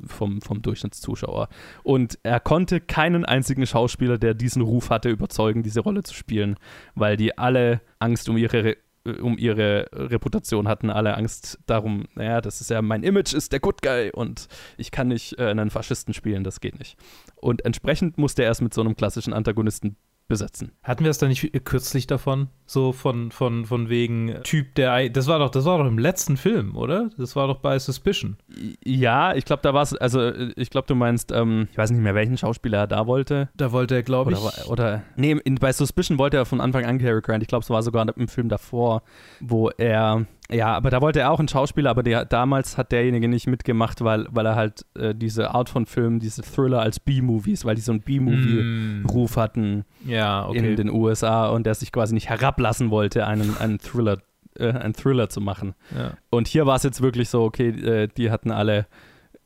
[0.06, 1.48] vom, vom Durchschnittszuschauer.
[1.82, 6.56] Und er konnte keinen einzigen Schauspieler, der diesen Ruf hatte, überzeugen, diese Rolle zu spielen,
[6.94, 12.40] weil die alle Angst um ihre äh, um ihre Reputation hatten alle Angst darum, naja,
[12.40, 15.70] das ist ja, mein Image ist der Good Guy und ich kann nicht äh, einen
[15.70, 16.98] Faschisten spielen, das geht nicht.
[17.36, 19.96] Und entsprechend musste er es mit so einem klassischen Antagonisten
[20.30, 20.72] besetzen.
[20.82, 22.48] Hatten wir es da nicht kürzlich davon?
[22.64, 25.10] So von, von, von wegen Typ, der.
[25.10, 27.10] Das war doch, das war doch im letzten Film, oder?
[27.18, 28.38] Das war doch bei Suspicion.
[28.82, 32.00] Ja, ich glaube, da war es, also ich glaube, du meinst, ähm, ich weiß nicht
[32.00, 33.50] mehr, welchen Schauspieler er da wollte.
[33.56, 34.38] Da wollte er, glaube ich.
[34.38, 37.42] Oder, oder nee, in, bei Suspicion wollte er von Anfang an Cary Grant.
[37.42, 39.02] Ich glaube, es war sogar im Film davor,
[39.40, 43.28] wo er ja, aber da wollte er auch einen Schauspieler, aber der, damals hat derjenige
[43.28, 47.64] nicht mitgemacht, weil, weil er halt äh, diese Art von Filmen, diese Thriller als B-Movies,
[47.64, 49.40] weil die so einen B-Movie-Ruf mm.
[49.40, 50.58] hatten ja, okay.
[50.58, 54.18] in den USA und der sich quasi nicht herablassen wollte, einen, einen Thriller,
[54.58, 55.74] äh, einen Thriller zu machen.
[55.96, 56.12] Ja.
[56.30, 58.86] Und hier war es jetzt wirklich so, okay, äh, die hatten alle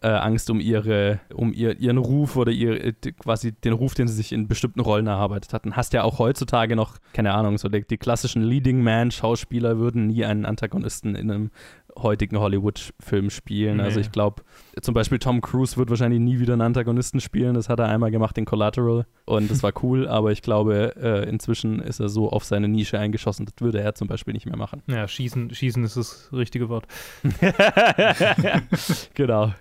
[0.05, 4.07] äh, Angst um ihre, um ihr, ihren Ruf oder ihr, äh, quasi den Ruf, den
[4.07, 5.77] sie sich in bestimmten Rollen erarbeitet hatten.
[5.77, 10.27] Hast ja auch heutzutage noch, keine Ahnung, so die, die klassischen Leading Man-Schauspieler würden nie
[10.27, 11.51] einen Antagonisten in einem
[11.99, 13.81] heutigen Hollywood-Film spielen.
[13.81, 13.87] Also nee.
[13.95, 14.43] Also ich glaube,
[14.81, 17.55] zum Beispiel Tom Cruise wird wahrscheinlich nie wieder einen Antagonisten spielen.
[17.55, 21.29] Das hat er einmal gemacht in Collateral und das war cool, aber ich glaube, äh,
[21.29, 24.57] inzwischen ist er so auf seine Nische eingeschossen, das würde er zum Beispiel nicht mehr
[24.57, 24.83] machen.
[24.87, 26.87] Ja, schießen, schießen ist das richtige Wort.
[29.15, 29.53] genau.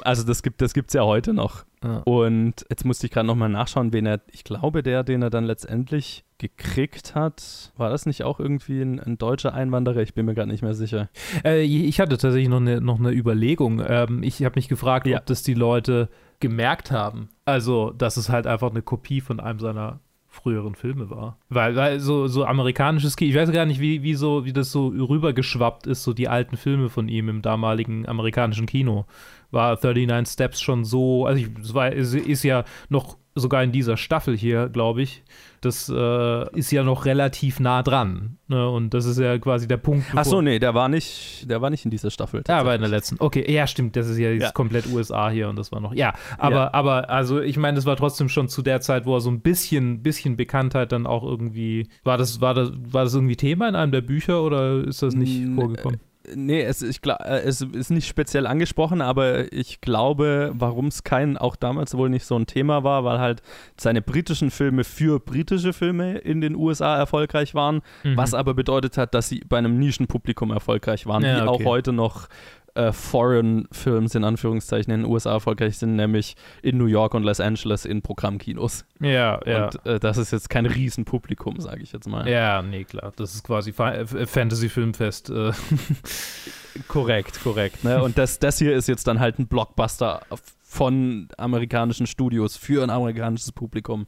[0.00, 1.64] Also das gibt es ja heute noch.
[1.84, 1.98] Ja.
[2.04, 5.44] Und jetzt musste ich gerade nochmal nachschauen, wen er, ich glaube, der, den er dann
[5.44, 10.00] letztendlich gekriegt hat, war das nicht auch irgendwie ein, ein deutscher Einwanderer?
[10.00, 11.08] Ich bin mir gerade nicht mehr sicher.
[11.44, 13.82] Äh, ich hatte tatsächlich noch eine, noch eine Überlegung.
[13.86, 15.18] Ähm, ich habe mich gefragt, Ja.
[15.18, 16.08] ob das die Leute
[16.40, 17.28] gemerkt haben.
[17.44, 20.00] Also, dass es halt einfach eine Kopie von einem seiner
[20.36, 21.38] früheren Filme war.
[21.48, 24.70] Weil, weil so, so amerikanisches Kino, ich weiß gar nicht, wie, wie, so, wie das
[24.70, 29.06] so rübergeschwappt ist, so die alten Filme von ihm im damaligen amerikanischen Kino.
[29.50, 34.68] War 39 Steps schon so, also ich, ist ja noch sogar in dieser Staffel hier,
[34.68, 35.22] glaube ich,
[35.60, 38.38] das äh, ist ja noch relativ nah dran.
[38.48, 38.68] Ne?
[38.68, 40.06] Und das ist ja quasi der Punkt.
[40.14, 42.42] Ach so, nee, der war nicht, der war nicht in dieser Staffel.
[42.48, 43.16] ja, aber in der letzten.
[43.18, 43.94] Okay, ja, stimmt.
[43.96, 44.50] Das ist ja jetzt Ja.
[44.52, 45.94] komplett USA hier und das war noch.
[45.94, 46.74] Ja, aber, Ja.
[46.74, 49.40] aber, also ich meine, das war trotzdem schon zu der Zeit, wo er so ein
[49.40, 51.88] bisschen, bisschen Bekanntheit dann auch irgendwie.
[52.04, 55.14] War das, war das, war das irgendwie Thema in einem der Bücher oder ist das
[55.14, 56.00] nicht Mm, vorgekommen?
[56.34, 61.36] Nee, es, ich, äh, es ist nicht speziell angesprochen, aber ich glaube, warum es kein,
[61.36, 63.42] auch damals wohl nicht so ein Thema war, weil halt
[63.78, 68.16] seine britischen Filme für britische Filme in den USA erfolgreich waren, Mhm.
[68.16, 71.64] was aber bedeutet hat, dass sie bei einem Nischenpublikum erfolgreich waren, Ja, wie okay.
[71.64, 72.28] auch heute noch
[72.76, 77.22] äh, Foreign Films in Anführungszeichen in den USA erfolgreich sind, nämlich in New York und
[77.24, 78.84] Los Angeles in Programmkinos.
[79.00, 79.64] Ja, ja.
[79.66, 82.28] Und äh, das ist jetzt kein Riesenpublikum, sage ich jetzt mal.
[82.28, 83.12] ja, nee, klar.
[83.16, 85.30] Das ist quasi Fa- Fantasy-Filmfest.
[85.30, 85.52] Äh.
[86.88, 87.84] Korrekt, korrekt.
[87.84, 88.02] Ne?
[88.02, 90.20] Und das, das hier ist jetzt dann halt ein Blockbuster
[90.62, 94.06] von amerikanischen Studios für ein amerikanisches Publikum.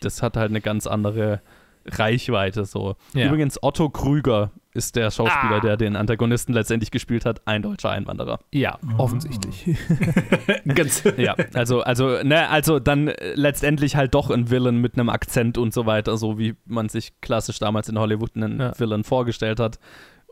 [0.00, 1.40] Das hat halt eine ganz andere
[1.86, 2.96] Reichweite so.
[3.14, 3.26] Ja.
[3.26, 5.60] Übrigens, Otto Krüger ist der Schauspieler, Ah.
[5.60, 8.38] der den Antagonisten letztendlich gespielt hat, ein deutscher Einwanderer.
[8.52, 9.76] Ja, offensichtlich.
[10.74, 11.02] Ganz.
[11.16, 15.58] Ja, also, also, ne, also dann äh, letztendlich halt doch ein Villain mit einem Akzent
[15.58, 18.78] und so weiter, so wie man sich klassisch damals in Hollywood einen Ja.
[18.78, 19.78] Villain vorgestellt hat.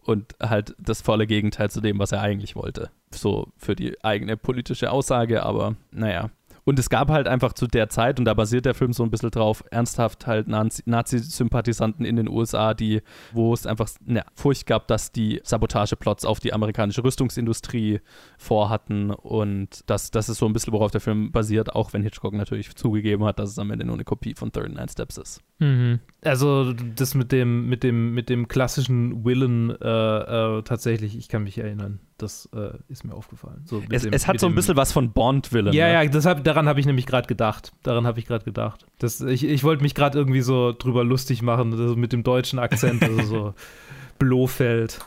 [0.05, 2.89] Und halt das volle Gegenteil zu dem, was er eigentlich wollte.
[3.11, 6.31] So für die eigene politische Aussage, aber naja.
[6.69, 9.11] Und es gab halt einfach zu der Zeit, und da basiert der Film so ein
[9.11, 13.01] bisschen drauf, ernsthaft halt Nazi- Nazi-Sympathisanten in den USA, die,
[13.33, 18.01] wo es einfach eine Furcht gab, dass die Sabotageplots auf die amerikanische Rüstungsindustrie
[18.37, 19.13] vorhatten.
[19.13, 22.77] Und das, das ist so ein bisschen, worauf der Film basiert, auch wenn Hitchcock natürlich
[22.77, 25.41] zugegeben hat, dass es am Ende nur eine Kopie von 39 Steps ist.
[25.61, 26.01] Mhm.
[26.23, 31.45] Also das mit dem, mit dem, mit dem klassischen Willen äh, äh, tatsächlich, ich kann
[31.45, 32.01] mich erinnern.
[32.19, 33.63] Das äh, ist mir aufgefallen.
[33.65, 35.73] So Es, dem- es hat so ein bisschen was von Bond-Villain.
[35.73, 35.93] Ja, ne?
[35.93, 37.73] ja, das hab, daran habe ich nämlich gerade gedacht.
[37.85, 38.87] Daran habe ich gerade gedacht.
[38.99, 42.59] Das, ich ich wollte mich gerade irgendwie so drüber lustig machen, also mit dem deutschen
[42.59, 43.55] Akzent, also so
[44.19, 44.99] Blofeld.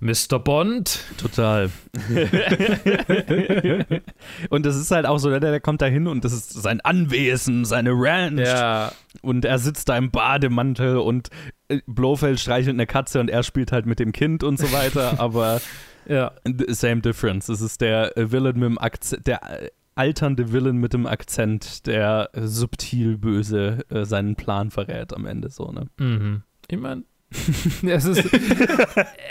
[0.00, 0.38] Mr.
[0.38, 1.00] Bond.
[1.16, 1.70] Total.
[4.50, 6.80] und das ist halt auch so, der, der kommt da hin und das ist sein
[6.80, 8.40] Anwesen, seine Ranch.
[8.46, 8.92] Ja.
[9.22, 11.30] Und er sitzt da im Bademantel und
[11.68, 15.14] äh, Blofeld streichelt eine Katze und er spielt halt mit dem Kind und so weiter.
[15.18, 15.60] aber
[16.08, 16.32] Ja.
[16.68, 17.48] same difference.
[17.48, 21.86] Es ist der äh, Villain mit dem Akzent, der äh, alternde Villain mit dem Akzent,
[21.86, 25.88] der äh, subtil böse seinen Plan verrät am Ende so, ne?
[25.98, 26.42] Mhm.
[26.68, 27.04] Ich meine,
[27.82, 28.24] es ist.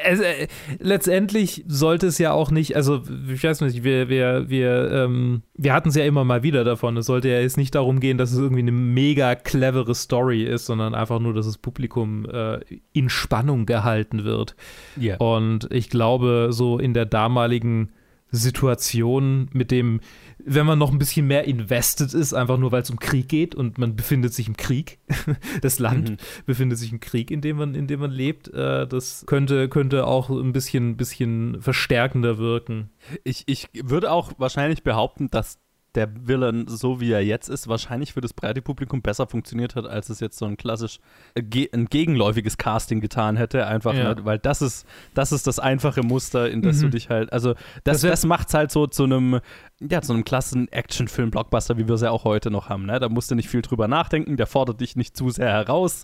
[0.04, 4.92] es, äh, letztendlich sollte es ja auch nicht, also ich weiß nicht, wir, wir, wir,
[4.92, 6.96] ähm, wir hatten es ja immer mal wieder davon.
[6.98, 10.68] Es sollte ja jetzt nicht darum gehen, dass es irgendwie eine mega clevere Story ist,
[10.68, 12.60] sondern einfach nur, dass das Publikum äh,
[12.94, 14.56] in Spannung gehalten wird.
[14.96, 15.18] Ja.
[15.18, 17.90] Und ich glaube, so in der damaligen
[18.30, 20.02] Situation mit dem,
[20.50, 23.54] wenn man noch ein bisschen mehr invested ist, einfach nur weil es um Krieg geht
[23.54, 25.00] und man befindet sich im Krieg,
[25.62, 26.18] das Land Mhm.
[26.46, 30.08] befindet sich im Krieg, in dem man, in dem man lebt, äh, das könnte, könnte
[30.08, 32.90] auch ein bisschen, bisschen verstärkender wirken.
[33.24, 35.60] Ich, ich würde auch wahrscheinlich behaupten, dass
[35.96, 39.86] der Villain, so wie er jetzt ist, wahrscheinlich für das breite Publikum besser funktioniert hat,
[39.88, 41.00] als es jetzt so ein klassisch
[41.34, 43.66] äh, ge ein gegenläufiges Casting getan hätte.
[43.66, 44.14] Einfach, Ja.
[44.14, 46.82] ne, weil das ist, das ist das einfache Muster, in das Mhm.
[46.82, 49.40] du dich halt, also das, Das das macht es halt so zu einem,
[49.80, 52.86] ja, zu einem klassen Actionfilm-Blockbuster, wie wir es ja auch heute noch haben.
[52.86, 53.00] Ne?
[53.00, 56.04] Da musst du nicht viel drüber nachdenken, der fordert dich nicht zu sehr heraus,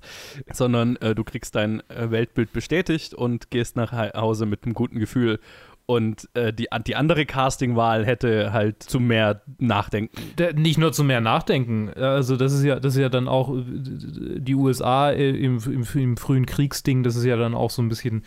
[0.51, 4.99] sondern äh, du kriegst dein äh, Weltbild bestätigt und gehst nach Hause mit einem guten
[4.99, 5.39] Gefühl.
[5.85, 10.15] Und äh, die, die andere Castingwahl hätte halt zu mehr Nachdenken.
[10.37, 13.53] Der, nicht nur zu mehr Nachdenken, also das ist ja, das ist ja dann auch
[13.55, 18.23] die USA im, im, im frühen Kriegsding, das ist ja dann auch so ein bisschen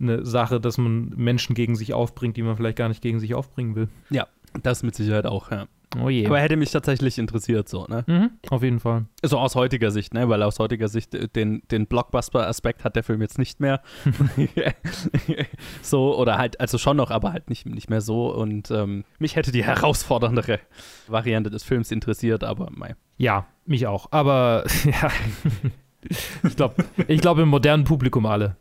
[0.00, 3.34] eine Sache, dass man Menschen gegen sich aufbringt, die man vielleicht gar nicht gegen sich
[3.34, 3.88] aufbringen will.
[4.10, 4.26] Ja,
[4.62, 5.66] das mit Sicherheit auch, ja.
[5.96, 6.26] Oh je.
[6.26, 8.04] Aber hätte mich tatsächlich interessiert, so, ne?
[8.06, 9.06] mhm, auf jeden Fall.
[9.22, 10.28] So aus heutiger Sicht, ne?
[10.28, 13.80] Weil aus heutiger Sicht äh, den, den Blockbuster-Aspekt hat der Film jetzt nicht mehr.
[15.82, 18.34] so, oder halt, also schon noch, aber halt nicht, nicht mehr so.
[18.34, 20.60] Und ähm, mich hätte die herausforderndere
[21.06, 22.94] Variante des Films interessiert, aber mei.
[23.16, 24.08] Ja, mich auch.
[24.10, 25.10] Aber ja.
[26.44, 28.56] Ich glaube, ich glaub, im modernen Publikum alle.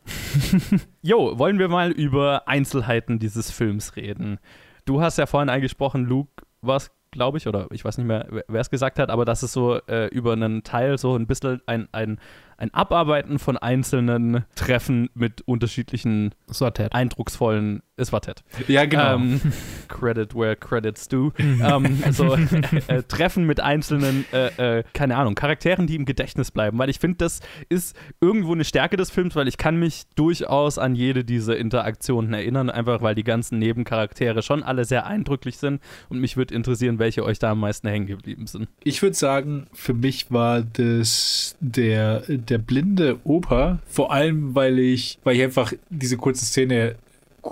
[1.02, 4.40] Jo, wollen wir mal über Einzelheiten dieses Films reden.
[4.86, 8.28] Du hast ja vorhin angesprochen, Luke, war es, glaube ich, oder ich weiß nicht mehr,
[8.48, 11.62] wer es gesagt hat, aber dass es so äh, über einen Teil so ein bisschen
[11.66, 12.20] ein, ein,
[12.58, 16.34] ein Abarbeiten von einzelnen Treffen mit unterschiedlichen
[16.74, 16.94] Ted.
[16.94, 18.44] eindrucksvollen, es war Ted.
[18.68, 19.16] Ja, genau.
[19.16, 19.42] Ähm,
[19.88, 21.32] credit where credits do.
[21.40, 26.78] ähm, so äh, Treffen mit einzelnen, äh, äh, keine Ahnung, Charakteren, die im Gedächtnis bleiben.
[26.78, 30.78] Weil ich finde, das ist irgendwo eine Stärke des Films, weil ich kann mich durchaus
[30.78, 35.82] an jede dieser Interaktionen erinnern, einfach weil die ganzen Nebencharaktere schon alle sehr eindrücklich sind
[36.10, 38.68] und mich würde interessieren, welche euch da am meisten hängen geblieben sind.
[38.84, 45.20] Ich würde sagen, für mich war das der, der blinde Opa, vor allem weil ich,
[45.24, 46.96] weil ich einfach diese kurze Szene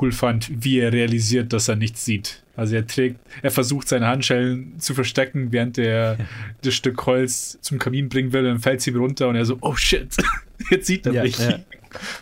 [0.02, 2.44] cool fand, wie er realisiert, dass er nichts sieht.
[2.58, 6.18] Also er trägt, er versucht seine Handschellen zu verstecken, während er
[6.64, 9.58] das Stück Holz zum Kamin bringen will, dann fällt es ihm runter und er so,
[9.62, 10.16] oh shit,
[10.70, 11.38] jetzt sieht er Ja, mich.
[11.38, 11.60] ja.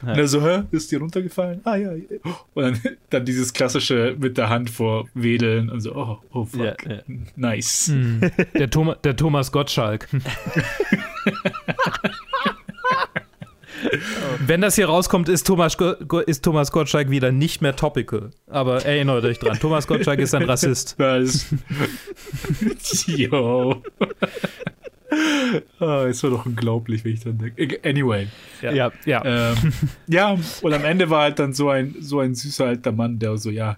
[0.04, 1.62] Und er so, hä, ist dir runtergefallen?
[1.64, 1.94] Ah ja.
[1.96, 2.02] ja.
[2.54, 6.60] Und dann, dann dieses klassische mit der Hand vor Wedeln und so, oh, oh fuck,
[6.62, 7.02] Ja, ja.
[7.36, 7.88] nice.
[7.88, 8.22] Hm.
[8.54, 10.08] Der, Thoma, der Thomas Gottschalk.
[14.46, 15.78] Wenn das hier rauskommt, ist Thomas,
[16.26, 18.32] ist Thomas Gottschalk wieder nicht mehr topical.
[18.48, 20.96] Aber erinnert euch dran, Thomas Gottschalk ist ein Rassist.
[21.04, 21.54] Nice.
[23.08, 23.82] Yo.
[25.80, 27.80] Ah, es war doch unglaublich, wenn ich dran denke.
[27.84, 28.28] Anyway.
[28.62, 29.24] Ja, Ja.
[29.26, 29.74] Ähm,
[30.08, 33.38] ja, und am Ende war halt dann so ein, so ein süßer alter Mann, der
[33.38, 33.78] so, ja,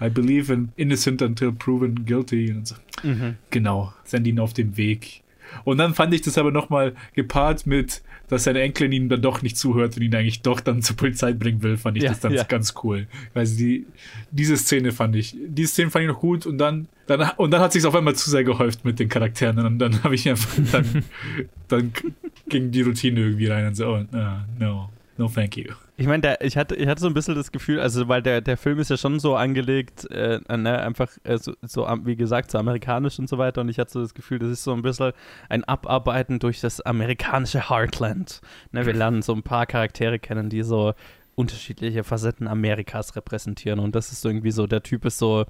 [0.00, 2.50] I believe in innocent until proven guilty.
[2.52, 2.74] Und so.
[3.02, 3.36] Mhm.
[3.50, 5.22] Genau, send ihn auf den Weg.
[5.64, 9.42] Und dann fand ich das aber nochmal gepaart mit, dass seine Enkelin ihm dann doch
[9.42, 12.20] nicht zuhört und ihn eigentlich doch dann zur Polizei bringen will, fand ich Ja, das
[12.20, 12.42] dann ja.
[12.44, 13.06] ganz cool.
[13.34, 13.86] Also die,
[14.30, 17.60] diese Szene fand ich, diese Szene fand ich noch gut und dann, dann und dann
[17.60, 20.50] hat sich auf einmal zu sehr gehäuft mit den Charakteren und dann habe ich einfach,
[20.72, 21.04] dann,
[21.68, 21.92] dann
[22.48, 25.72] ging die Routine irgendwie rein und so, oh, no, no, no thank you.
[25.96, 28.56] Ich meine, ich hatte, ich hatte so ein bisschen das Gefühl, also weil der, der
[28.56, 32.58] Film ist ja schon so angelegt, äh, ne, einfach äh, so, so, wie gesagt, so
[32.58, 33.60] amerikanisch und so weiter.
[33.60, 35.12] Und ich hatte so das Gefühl, das ist so ein bisschen
[35.48, 38.40] ein Abarbeiten durch das amerikanische Heartland.
[38.72, 40.94] Ne, wir lernen so ein paar Charaktere kennen, die so
[41.34, 43.78] unterschiedliche Facetten Amerikas repräsentieren.
[43.78, 45.44] Und das ist irgendwie so, der Typ ist so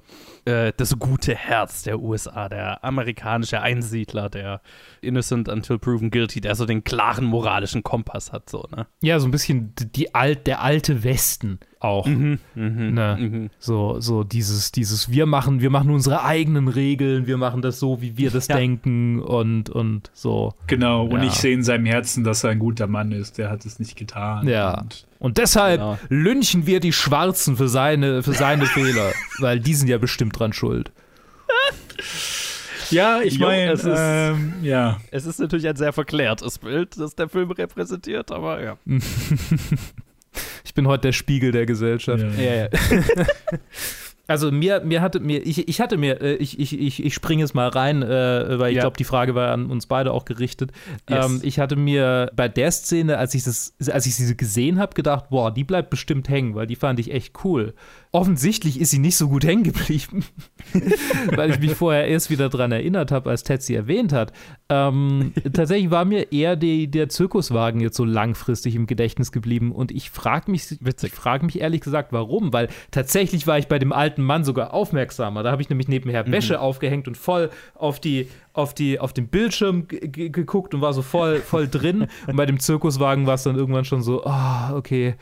[0.45, 4.61] äh, das gute Herz der USA, der amerikanische Einsiedler, der
[5.01, 8.87] innocent until proven guilty, der so den klaren moralischen Kompass hat, so, ne?
[9.01, 12.05] ja, so ein bisschen die alt, der alte Westen auch.
[12.07, 13.17] Mhm, Ne.
[13.19, 13.49] mhm.
[13.59, 18.01] So, so dieses, dieses, wir machen, wir machen unsere eigenen Regeln, wir machen das so,
[18.01, 18.57] wie wir das Ja.
[18.57, 20.53] denken und, und so.
[20.67, 21.27] Genau, und Ja.
[21.27, 23.95] ich sehe in seinem Herzen, dass er ein guter Mann ist, der hat es nicht
[23.95, 24.47] getan.
[24.47, 24.81] Ja.
[24.81, 25.97] Und Und deshalb Genau.
[26.09, 30.53] lynchen wir die Schwarzen für seine, für seine Fehler, weil die sind ja bestimmt dran
[30.53, 30.91] schuld.
[32.91, 34.97] ja, ich meine, es ähm, ja.
[35.11, 38.77] Es ist natürlich ein sehr verklärtes Bild, das der Film repräsentiert, aber ja.
[40.75, 42.21] Ich bin heute der Spiegel der Gesellschaft.
[42.37, 42.53] ja.
[42.53, 42.69] ja.
[44.27, 47.43] Also mir, mir hatte mir, ich, ich hatte mir, äh, ich, ich, ich, ich springe
[47.43, 48.81] jetzt mal rein, äh, weil ich Ja.
[48.81, 50.71] glaube, die Frage war an uns beide auch gerichtet.
[51.07, 51.25] Yes.
[51.27, 54.95] Ähm, ich hatte mir bei der Szene, als ich das, als ich sie gesehen habe,
[54.95, 57.75] gedacht, boah, die bleibt bestimmt hängen, weil die fand ich echt cool.
[58.15, 60.23] Offensichtlich ist sie nicht so gut hängen geblieben,
[61.35, 64.31] weil ich mich vorher erst wieder dran erinnert habe, als Ted sie erwähnt hat.
[64.69, 69.91] Ähm, tatsächlich war mir eher die, der Zirkuswagen jetzt so langfristig im Gedächtnis geblieben und
[69.91, 71.11] ich frage mich, Witzig.
[71.11, 74.73] ich frage mich ehrlich gesagt, warum, weil tatsächlich war ich bei dem alten Mann sogar
[74.73, 75.43] aufmerksamer.
[75.43, 79.27] Da habe ich nämlich nebenher Wäsche aufgehängt und voll auf die auf die auf den
[79.27, 83.33] Bildschirm ge- ge- geguckt und war so voll voll drin und bei dem Zirkuswagen war
[83.33, 85.15] es dann irgendwann schon so, ah, okay.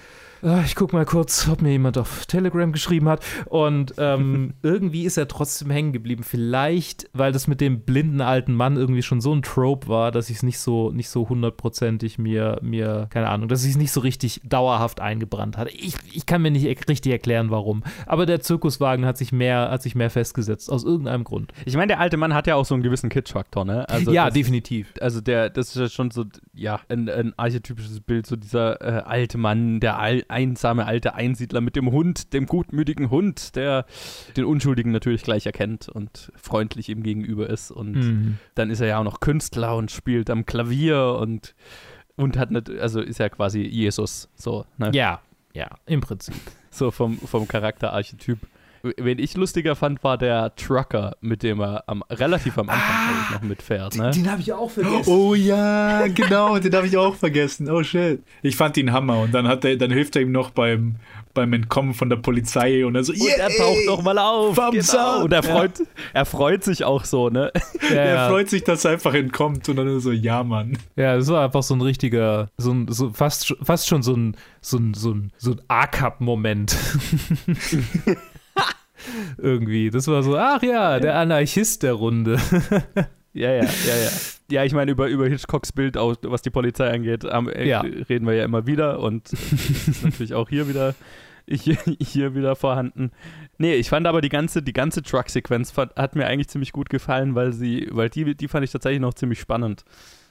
[0.43, 3.23] Ah, Ich guck mal kurz, ob mir jemand auf Telegram geschrieben hat.
[3.45, 6.23] Und ähm, irgendwie ist er trotzdem hängen geblieben.
[6.23, 10.29] Vielleicht, weil das mit dem blinden alten Mann irgendwie schon so ein Trope war, dass
[10.29, 13.91] ich es nicht so, nicht so hundertprozentig mir, mir, keine Ahnung, dass ich es nicht
[13.91, 15.71] so richtig dauerhaft eingebrannt hatte.
[15.71, 17.83] Ich, ich kann mir nicht er- richtig erklären, warum.
[18.05, 21.53] Aber der Zirkuswagen hat sich mehr, hat sich mehr festgesetzt, aus irgendeinem Grund.
[21.65, 23.87] Ich meine, der alte Mann hat ja auch so einen gewissen Kitsch-Faktor, ne?
[23.87, 24.93] Also ja, das, definitiv.
[24.99, 29.03] Also der, das ist ja schon so, ja, ein, ein archetypisches Bild, so dieser äh,
[29.03, 33.85] alte Mann, der al einsame alte Einsiedler mit dem Hund, dem gutmütigen Hund, der
[34.35, 37.71] den Unschuldigen natürlich gleich erkennt und freundlich ihm gegenüber ist.
[37.71, 38.37] Und Mhm.
[38.55, 41.55] dann ist er ja auch noch Künstler und spielt am Klavier und,
[42.17, 44.91] und hat nicht, also ist ja quasi Jesus, so, ne?
[44.93, 45.21] Ja,
[45.53, 46.35] ja, im Prinzip.
[46.71, 48.39] So vom, vom Charakterarchetyp.
[48.97, 53.33] Wen ich lustiger fand, war der Trucker, mit dem er am, relativ am Anfang ich,
[53.35, 53.95] noch mitfährt.
[53.95, 54.11] Ne?
[54.27, 55.09] habe ich auch vergessen.
[55.09, 57.69] Oh ja, genau, den habe ich auch vergessen.
[57.71, 58.21] Oh shit.
[58.41, 60.95] Ich fand ihn Hammer und dann hat er, dann hilft er ihm noch beim,
[61.33, 64.57] beim Entkommen von der Polizei und er so, Und er taucht noch mal auf.
[64.71, 65.23] Genau.
[65.23, 65.81] Und er freut,
[66.13, 67.53] er freut sich auch so, ne?
[67.89, 68.27] Ja, Er ja.
[68.27, 70.77] freut sich, dass er einfach entkommt und dann so, ja, Mann.
[70.97, 74.13] Ja, das war einfach so ein richtiger, so ein, so fast, sch- fast schon so
[74.13, 76.75] ein, so ein, so ein, so ein A-Cup-Moment.
[79.37, 79.89] Irgendwie.
[79.89, 82.37] Das war so, ach ja, der Anarchist der Runde.
[83.35, 84.09] Ja, ja, ja, ja.
[84.51, 87.81] Ja, ich meine, über, über Hitchcocks Bild, auch, was die Polizei angeht, äh, Ja.
[87.81, 90.93] reden wir ja immer wieder und ist natürlich auch hier wieder,
[91.49, 93.09] hier, hier wieder vorhanden.
[93.57, 97.33] Nee, ich fand aber die ganze, die ganze Truck-Sequenz hat mir eigentlich ziemlich gut gefallen,
[97.33, 99.83] weil sie, weil die, die fand ich tatsächlich noch ziemlich spannend.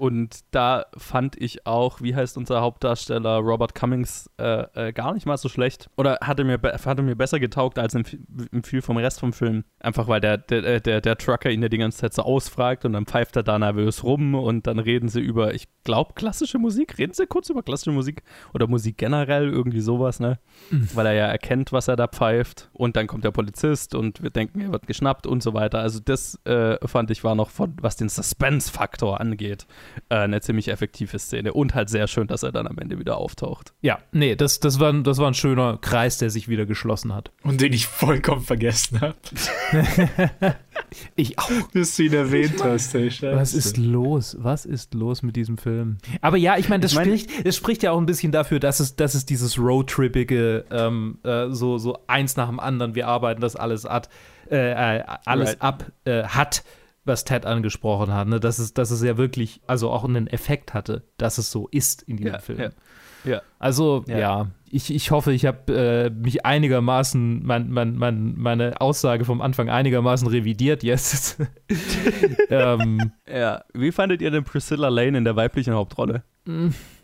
[0.03, 5.27] Und da fand ich auch, wie heißt unser Hauptdarsteller Robert Cummings, äh, äh, gar nicht
[5.27, 5.91] mal so schlecht.
[5.97, 8.03] Oder hatte mir, hatte mir besser getaugt als im,
[8.51, 9.63] im viel vom Rest vom Film.
[9.79, 12.85] Einfach weil der, der, äh, der, der Trucker ihn ja die ganze Zeit so ausfragt
[12.85, 16.59] und dann pfeift er da nervös rum und dann reden sie über, ich glaube, klassische
[16.59, 16.99] Musik.
[16.99, 18.25] Reden sie kurz über klassische Musik
[18.55, 20.41] oder Musik generell, irgendwie sowas, ne?
[20.95, 22.71] Weil er ja erkennt, was er da pfeift.
[22.73, 25.79] Und dann kommt der Polizist und wir denken, er wird geschnappt und so weiter.
[25.79, 29.69] Also das äh, fand ich war noch von, was den Suspense-Faktor angeht,
[30.09, 31.53] äh, eine ziemlich effektive Szene.
[31.53, 33.73] Und halt sehr schön, dass er dann am Ende wieder auftaucht.
[33.81, 37.15] Ja, nee, das, das, war, ein- das war ein schöner Kreis, der sich wieder geschlossen
[37.15, 37.31] hat.
[37.43, 39.15] Und den ich vollkommen vergessen habe,
[41.17, 41.49] Ich auch.
[41.73, 42.95] bis du ihn erwähnt hast.
[42.95, 43.35] Ey, Scheiße.
[43.37, 44.37] Was ist los?
[44.39, 45.97] Was ist los mit diesem Film?
[46.21, 48.61] Aber ja, ich meine, das, Ich mein- spricht, das spricht ja auch ein bisschen dafür,
[48.61, 53.09] dass es, dass es dieses Roadtrippige, ähm, äh, so, so eins nach dem anderen, wir
[53.09, 54.09] arbeiten das alles ab,
[54.51, 55.63] äh, äh, alles Right.
[55.63, 56.63] ab äh, hat,
[57.05, 58.29] was Ted angesprochen hat.
[58.29, 58.39] Ne?
[58.41, 62.03] Dass, es, dass es ja wirklich, also auch einen Effekt hatte, dass es so ist
[62.03, 62.59] in diesem Ja, Film.
[62.61, 62.71] ja.
[63.25, 63.41] Ja.
[63.61, 64.47] Also, ja, Ja.
[64.69, 69.71] ich, ich hoffe, ich habe äh, mich einigermaßen, mein, mein, mein, meine Aussage vom Anfang
[69.71, 71.39] einigermaßen revidiert jetzt.
[72.51, 73.63] ähm, Ja.
[73.75, 76.25] Wie fandet ihr denn Priscilla Lane in der weiblichen Hauptrolle?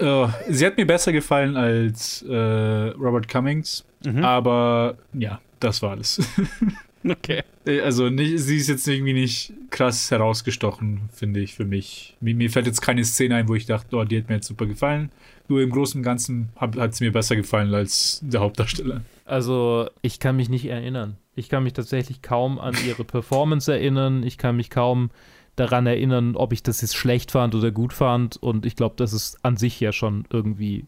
[0.00, 4.24] Oh, sie hat mir besser gefallen als äh, Robert Cummings, Mhm.
[4.24, 6.20] aber ja, das war alles.
[7.18, 7.42] Okay.
[7.66, 12.16] Äh, also nicht, sie ist jetzt irgendwie nicht krass herausgestochen, finde ich, für mich.
[12.20, 14.46] Mir, mir fällt jetzt keine Szene ein, wo ich dachte, oh, die hat mir jetzt
[14.46, 15.10] super gefallen.
[15.48, 19.02] Nur im Großen und Ganzen hat sie mir besser gefallen als der Hauptdarsteller.
[19.24, 21.16] Also, ich kann mich nicht erinnern.
[21.34, 24.22] Ich kann mich tatsächlich kaum an ihre Performance erinnern.
[24.22, 25.10] Ich kann mich kaum
[25.56, 28.36] daran erinnern, ob ich das jetzt schlecht fand oder gut fand.
[28.36, 30.86] Und ich glaube, das ist an sich ja schon irgendwie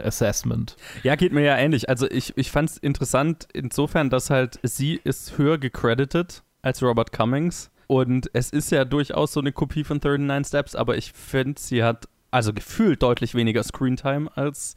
[0.00, 0.76] Assessment.
[1.02, 1.88] Ja, geht mir ja ähnlich.
[1.88, 7.12] Also ich, ich fand es interessant insofern, dass halt sie ist höher gecredited als Robert
[7.12, 7.70] Cummings.
[7.86, 11.84] Und es ist ja durchaus so eine Kopie von 39 Steps, aber ich finde, sie
[11.84, 14.74] hat also gefühlt deutlich weniger Screentime als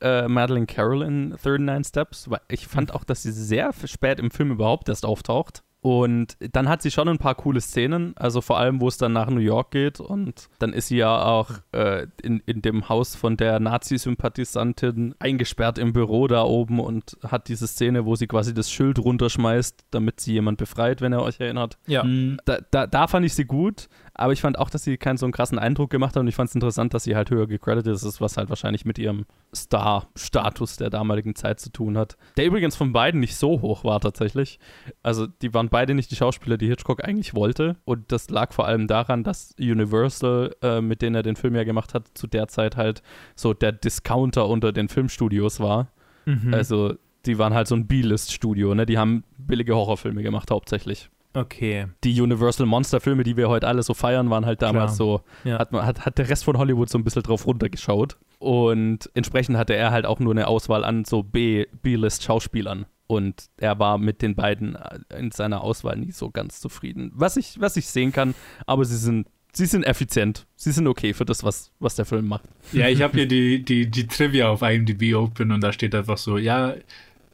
[0.00, 2.30] äh, Madeleine Carroll in 39 Steps.
[2.30, 5.62] Weil ich fand auch, dass sie sehr spät im Film überhaupt erst auftaucht.
[5.80, 9.12] Und dann hat sie schon ein paar coole Szenen, also vor allem, wo es dann
[9.12, 10.00] nach New York geht.
[10.00, 15.78] Und dann ist sie ja auch äh, in, in dem Haus von der Nazi-Sympathisantin eingesperrt
[15.78, 20.20] im Büro da oben und hat diese Szene, wo sie quasi das Schild runterschmeißt, damit
[20.20, 21.78] sie jemand befreit, wenn ihr euch erinnert.
[21.86, 22.02] Ja.
[22.02, 23.88] Hm, Da, da, da fand ich sie gut,
[24.18, 26.34] aber ich fand auch, dass sie keinen so einen krassen Eindruck gemacht hat und ich
[26.34, 30.76] fand es interessant, dass sie halt höher gecredited ist, was halt wahrscheinlich mit ihrem Star-Status
[30.76, 32.16] der damaligen Zeit zu tun hat.
[32.36, 34.58] Der übrigens von beiden nicht so hoch war tatsächlich.
[35.04, 38.66] Also die waren beide nicht die Schauspieler, die Hitchcock eigentlich wollte und das lag vor
[38.66, 42.48] allem daran, dass Universal, äh, mit denen er den Film ja gemacht hat, zu der
[42.48, 43.02] Zeit halt
[43.36, 45.92] so der Discounter unter den Filmstudios war.
[46.26, 46.52] Mhm.
[46.52, 46.94] Also
[47.24, 48.84] die waren halt so ein B-List-Studio, ne?
[48.84, 51.08] Die haben billige Horrorfilme gemacht hauptsächlich
[51.38, 51.86] okay.
[52.04, 55.22] die Universal Monster-Filme, die wir heute alle so feiern, waren halt damals Klar.
[55.44, 55.58] so, Ja.
[55.58, 58.16] hat, man, hat, hat der Rest von Hollywood so ein bisschen drauf runtergeschaut.
[58.38, 62.86] Und entsprechend hatte er halt auch nur eine Auswahl an so B- B-List-Schauspielern.
[63.06, 67.10] Und er war mit den beiden äh, in seiner Auswahl nie so ganz zufrieden.
[67.14, 68.34] Was ich, was ich sehen kann,
[68.66, 70.46] aber sie sind, sie sind effizient.
[70.56, 72.44] Sie sind okay für das, was, was der Film macht.
[72.72, 76.18] Ja, ich habe hier die, die, die Trivia auf IMDb open und da steht einfach
[76.18, 76.74] so, ja,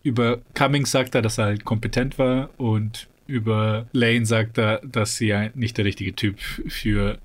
[0.05, 5.16] über Cummings sagt er, dass er halt kompetent war und über Lane sagt er, dass
[5.16, 7.18] sie ja nicht der richtige Typ für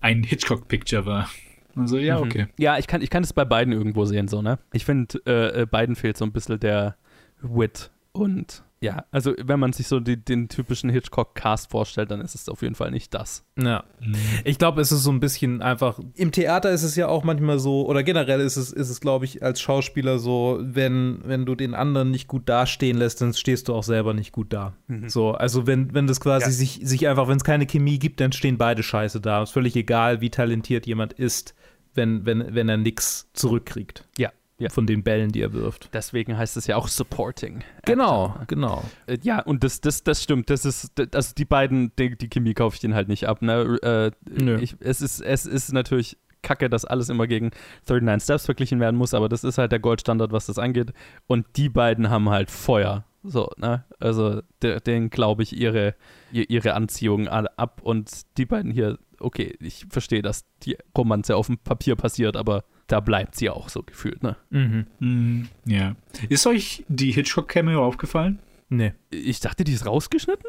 [0.00, 1.28] ein Hitchcock-Picture war.
[1.76, 2.22] Also, ja, Mhm.
[2.24, 2.46] okay.
[2.58, 4.58] Ja, ich kann, ich kann es bei beiden irgendwo sehen, so, ne?
[4.72, 6.96] Ich finde, äh, äh, beiden fehlt so ein bisschen der
[7.40, 12.34] Wit und ja, also wenn man sich so die, den typischen Hitchcock-Cast vorstellt, dann ist
[12.34, 13.44] es auf jeden Fall nicht das.
[13.56, 13.84] Ja.
[14.00, 14.16] Mhm.
[14.44, 16.00] Ich glaube, es ist so ein bisschen einfach.
[16.14, 19.24] Im Theater ist es ja auch manchmal so, oder generell ist es, ist es, glaube
[19.24, 23.68] ich, als Schauspieler so, wenn, wenn du den anderen nicht gut dastehen lässt, dann stehst
[23.68, 24.72] du auch selber nicht gut da.
[25.06, 26.50] So, also wenn, wenn das quasi Ja.
[26.52, 29.42] sich, sich einfach, wenn es keine Chemie gibt, dann stehen beide scheiße da.
[29.44, 31.54] Ist völlig egal, wie talentiert jemand ist,
[31.94, 34.08] wenn, wenn, wenn er nichts zurückkriegt.
[34.18, 34.30] Ja,
[34.62, 34.70] ja.
[34.70, 35.90] Von den Bällen, die er wirft.
[35.92, 37.62] Deswegen heißt es ja auch Supporting.
[37.84, 38.44] Genau, Actor.
[38.46, 38.84] genau.
[39.06, 40.48] Äh, Ja, und das, das, das stimmt.
[40.50, 43.42] Das ist, das- also die beiden, die, die Chemie kaufe ich denen halt nicht ab.
[43.42, 43.78] Ne?
[43.82, 47.50] Äh, ich, es, ist, es ist natürlich kacke, dass alles immer gegen
[47.88, 50.92] 39 Steps verglichen werden muss, aber das ist halt der Goldstandard, was das angeht.
[51.28, 53.04] Und die beiden haben halt Feuer.
[53.24, 53.84] So, ne?
[54.00, 55.94] Also, de, denen glaube ich ihre,
[56.32, 57.80] ihr- ihre Anziehung ab.
[57.84, 62.64] Und die beiden hier, okay, ich verstehe, dass die Romanze auf dem Papier passiert, aber
[62.92, 64.36] da bleibt sie auch so gefühlt, ne?
[64.50, 64.86] Mhm.
[65.00, 65.96] Mhm, ja.
[66.28, 68.38] Ist euch die Hitchcock-Cameo aufgefallen?
[68.72, 68.92] Nee.
[69.10, 70.46] Ich dachte, die ist rausgeschnitten?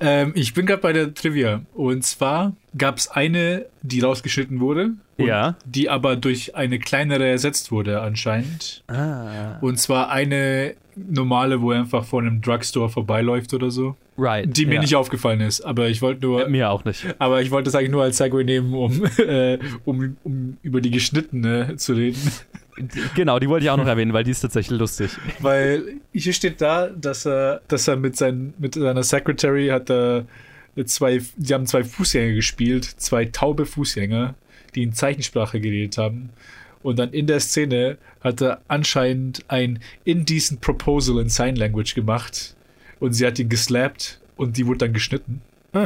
[0.00, 1.62] Ähm, ich bin gerade bei der Trivia.
[1.72, 4.94] Und zwar gab es eine, die rausgeschnitten wurde.
[5.18, 5.56] Ja.
[5.64, 8.82] Die aber durch eine kleinere ersetzt wurde anscheinend.
[8.88, 9.58] Ah.
[9.60, 13.94] Und zwar eine normale, wo er einfach vor einem Drugstore vorbeiläuft oder so.
[14.18, 14.54] Right.
[14.56, 14.80] Die mir ja.
[14.80, 15.60] nicht aufgefallen ist.
[15.60, 16.48] Aber ich wollte nur.
[16.48, 17.06] Mir auch nicht.
[17.18, 20.90] Aber ich wollte das eigentlich nur als Segway nehmen, um, äh, um, um über die
[20.90, 22.20] geschnittene zu reden.
[23.14, 25.10] Genau, die wollte ich auch noch erwähnen, weil die ist tatsächlich lustig.
[25.40, 30.26] Weil hier steht da, dass er, dass er mit, sein, mit seiner Secretary hat er
[30.84, 34.34] zwei, die haben zwei Fußgänger gespielt, zwei taube Fußgänger,
[34.74, 36.30] die in Zeichensprache geredet haben.
[36.82, 42.54] Und dann in der Szene hat er anscheinend ein indecent Proposal in Sign Language gemacht.
[43.00, 45.42] Und sie hat ihn geslappt und die wurde dann geschnitten.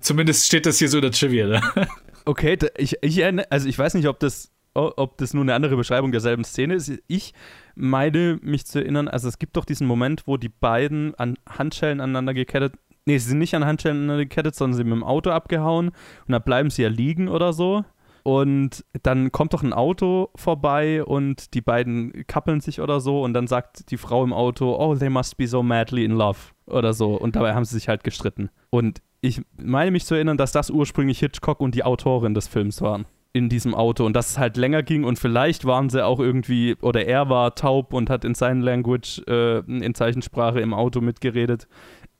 [0.00, 1.46] Zumindest steht das hier so in der Trivia.
[1.46, 1.88] Ne?
[2.24, 6.12] Okay, ich, ich also ich weiß nicht, ob das, ob das nur eine andere Beschreibung
[6.12, 6.92] derselben Szene ist.
[7.06, 7.34] Ich
[7.74, 12.00] meine mich zu erinnern, also es gibt doch diesen Moment, wo die beiden an Handschellen
[12.00, 12.74] aneinander gekettet,
[13.06, 15.88] nee, sie sind nicht an Handschellen aneinander gekettet, sondern sie sind mit dem Auto abgehauen
[15.88, 17.84] und dann bleiben sie ja liegen oder so.
[18.22, 23.32] Und dann kommt doch ein Auto vorbei und die beiden kappeln sich oder so und
[23.32, 26.92] dann sagt die Frau im Auto, oh, they must be so madly in love oder
[26.92, 27.14] so.
[27.14, 28.50] Und dabei haben sie sich halt gestritten.
[28.68, 32.82] Und ich meine mich zu erinnern, dass das ursprünglich Hitchcock und die Autorin des Films
[32.82, 33.06] waren.
[33.32, 36.74] In diesem Auto und dass es halt länger ging und vielleicht waren sie auch irgendwie,
[36.80, 41.68] oder er war taub und hat in Sign Language, äh, in Zeichensprache im Auto mitgeredet.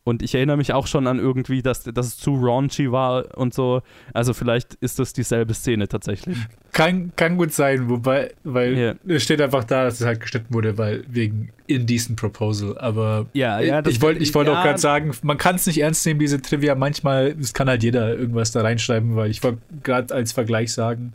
[0.03, 3.53] Und ich erinnere mich auch schon an irgendwie, dass, dass es zu raunchy war und
[3.53, 3.83] so.
[4.15, 6.39] Also vielleicht ist das dieselbe Szene tatsächlich.
[6.73, 8.95] Kann, kann gut sein, wobei, weil Ja.
[9.07, 12.79] es steht einfach da, dass es halt geschnitten wurde, weil wegen indecent Proposal.
[12.79, 14.59] Aber Ja, ja, ich wollte ich wollt ja.
[14.59, 16.75] auch gerade sagen, man kann es nicht ernst nehmen, diese Trivia.
[16.75, 21.13] Manchmal, es kann halt jeder irgendwas da reinschreiben, weil ich wollte gerade als Vergleich sagen,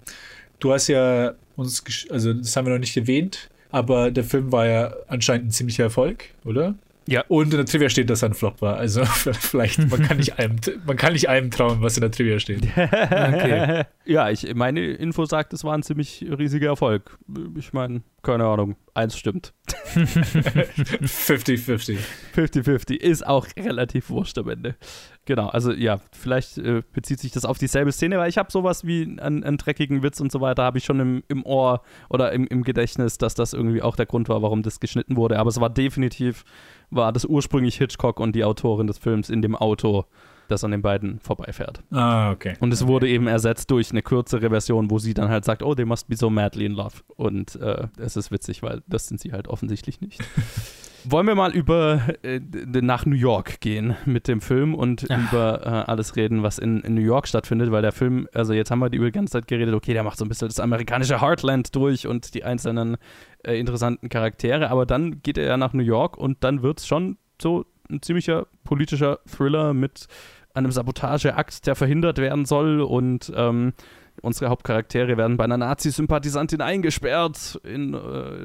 [0.59, 4.67] du hast ja uns, also das haben wir noch nicht erwähnt, aber der Film war
[4.67, 6.75] ja anscheinend ein ziemlicher Erfolg, oder?
[7.07, 7.23] Ja.
[7.27, 8.77] Und in der Trivia steht, dass er ein Flop war.
[8.77, 12.39] Also vielleicht, man kann nicht allem, man kann nicht allem trauen, was in der Trivia
[12.39, 12.67] steht.
[13.25, 13.83] Okay.
[14.05, 17.17] Ja, ich, meine Info sagt, es war ein ziemlich riesiger Erfolg.
[17.57, 19.53] Ich meine, keine Ahnung, eins stimmt.
[19.95, 21.97] 50-50.
[22.35, 24.75] 50-50 ist auch relativ wurscht am Ende.
[25.25, 28.85] Genau, also ja, vielleicht äh, bezieht sich das auf dieselbe Szene, weil ich habe sowas
[28.85, 32.31] wie einen, einen dreckigen Witz und so weiter, habe ich schon im, im Ohr oder
[32.31, 35.39] im, im Gedächtnis, dass das irgendwie auch der Grund war, warum das geschnitten wurde.
[35.39, 36.45] Aber es war definitiv,
[36.91, 40.05] war das ursprünglich Hitchcock und die Autorin des Films in dem Auto,
[40.47, 41.81] das an den beiden vorbeifährt.
[41.91, 42.53] Ah, okay.
[42.59, 45.73] Und es wurde eben ersetzt durch eine kürzere Version, wo sie dann halt sagt, oh,
[45.73, 46.97] they must be so madly in love.
[47.15, 50.21] Und äh, es ist witzig, weil das sind sie halt offensichtlich nicht.
[51.07, 52.39] Wollen wir mal über äh,
[52.81, 56.95] nach New York gehen mit dem Film und über äh, alles reden, was in, in
[56.95, 59.47] New York stattfindet, weil der Film, also jetzt haben wir die über die ganze Zeit
[59.47, 62.97] geredet, okay, der macht so ein bisschen das amerikanische Heartland durch und die einzelnen
[63.43, 66.87] äh, interessanten Charaktere, aber dann geht er ja nach New York und dann wird es
[66.87, 70.07] schon so ein ziemlicher politischer Thriller mit
[70.55, 73.73] einem Sabotageakt, der verhindert werden soll und ähm,
[74.21, 77.97] unsere Hauptcharaktere werden bei einer Nazi-Sympathisantin eingesperrt in, äh,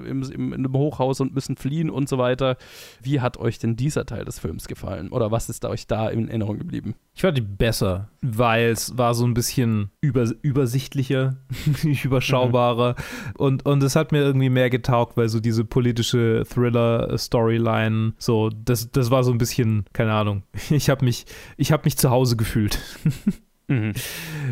[0.08, 2.56] im, im, in einem Hochhaus und müssen fliehen und so weiter.
[3.02, 5.08] Wie hat euch denn dieser Teil des Films gefallen?
[5.10, 6.94] Oder was ist euch da in Erinnerung geblieben?
[7.14, 11.36] Ich fand die besser, weil es war so ein bisschen über, übersichtlicher,
[12.04, 12.96] überschaubarer
[13.36, 18.90] und, und es hat mir irgendwie mehr getaugt, weil so diese politische Thriller-Storyline, so, das,
[18.90, 22.36] das war so ein bisschen, keine Ahnung, ich habe mich, ich habe mich zu Hause
[22.36, 22.78] gefühlt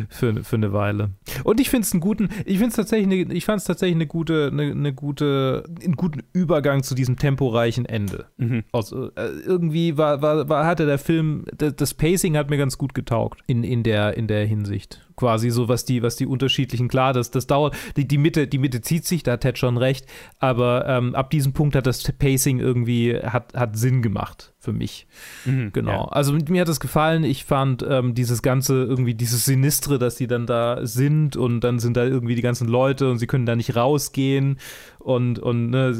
[0.09, 1.11] für, für eine Weile.
[1.43, 3.95] Und ich finde es einen guten, ich finde es tatsächlich, eine, ich fand es tatsächlich
[3.95, 8.27] eine gute, eine, eine gute, einen guten Übergang zu diesem temporeichen Ende.
[8.37, 8.63] Mhm.
[8.71, 9.09] Aus, äh,
[9.45, 13.41] irgendwie war, war, war, hatte der Film, das, das Pacing hat mir ganz gut getaugt
[13.47, 15.05] in, in, der, in der Hinsicht.
[15.19, 18.57] Quasi so, was die, was die unterschiedlichen, klar, das, das dauert, die, die, Mitte, die
[18.57, 20.05] Mitte zieht sich, da hat Ted schon recht,
[20.39, 25.07] aber ähm, ab diesem Punkt hat das Pacing irgendwie, hat, hat Sinn gemacht für mich.
[25.43, 25.71] Mhm.
[25.73, 25.91] Genau.
[25.91, 26.05] Ja.
[26.05, 27.25] Also mir hat das gefallen.
[27.25, 31.79] Ich fand ähm, dieses ganze, irgendwie dieses Sinistre, dass die dann da sind und dann
[31.79, 34.57] sind da irgendwie die ganzen Leute und sie können da nicht rausgehen
[34.99, 35.93] und, und ne,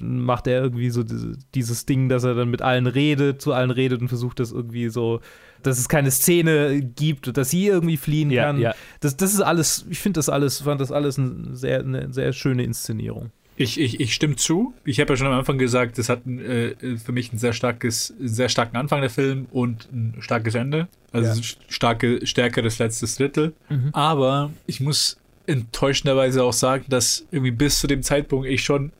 [0.00, 3.70] macht er irgendwie so diese- dieses Ding, dass er dann mit allen redet, zu allen
[3.70, 5.20] redet und versucht das irgendwie so,
[5.62, 8.58] dass es keine Szene gibt, dass sie irgendwie fliehen Ja, kann.
[8.58, 8.74] ja.
[9.00, 12.32] Das, das ist alles, ich finde das alles, fand das alles ein sehr, eine sehr
[12.32, 13.30] schöne Inszenierung.
[13.54, 14.72] Ich, ich, ich stimme zu.
[14.86, 18.12] Ich habe ja schon am Anfang gesagt, das hat äh, für mich ein sehr starkes,
[18.18, 20.88] sehr starken Anfang der Film und ein starkes Ende.
[21.12, 21.34] Also Ja.
[21.34, 23.52] st- starke, stärkeres letztes Drittel.
[23.68, 23.90] Mhm.
[23.92, 28.92] Aber ich muss enttäuschenderweise auch sagen, dass irgendwie bis zu dem Zeitpunkt ich schon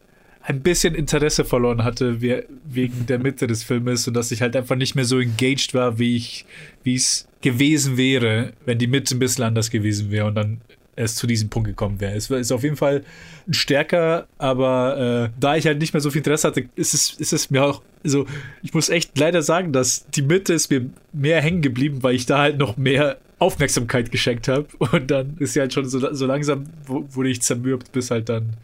[0.42, 4.56] ein bisschen Interesse verloren hatte we wegen der Mitte des Filmes und dass ich halt
[4.56, 6.44] einfach nicht mehr so engaged war, wie ich,
[6.82, 10.26] wie es gewesen wäre, wenn die Mitte ein bisschen anders gewesen wäre.
[10.26, 10.60] Und dann
[10.96, 12.14] es zu diesem Punkt gekommen wäre.
[12.14, 13.02] Es ist auf jeden Fall
[13.50, 17.32] stärker, aber äh, da ich halt nicht mehr so viel Interesse hatte, ist es, ist
[17.32, 18.26] es mir auch, also
[18.62, 22.26] ich muss echt leider sagen, dass die Mitte ist mir mehr hängen geblieben, weil ich
[22.26, 24.66] da halt noch mehr Aufmerksamkeit geschenkt habe.
[24.78, 28.56] Und dann ist sie halt schon so, so langsam wurde ich zermürbt, bis halt dann,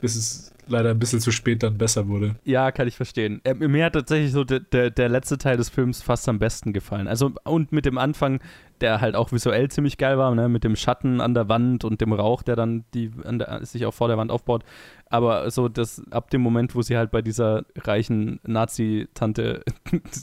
[0.00, 2.36] bis es leider ein bisschen zu spät dann besser wurde.
[2.44, 3.40] Ja, kann ich verstehen.
[3.44, 6.72] Äh, mir hat tatsächlich so der, der, der letzte Teil des Films fast am besten
[6.72, 7.08] gefallen.
[7.08, 8.40] Also, und mit dem Anfang,
[8.80, 10.48] der halt auch visuell ziemlich geil war, ne?
[10.48, 13.94] mit dem Schatten an der Wand und dem Rauch, der dann die, der, sich auch
[13.94, 14.64] vor der Wand aufbaut.
[15.08, 19.62] Aber so das ab dem Moment, wo sie halt bei dieser reichen Nazi-Tante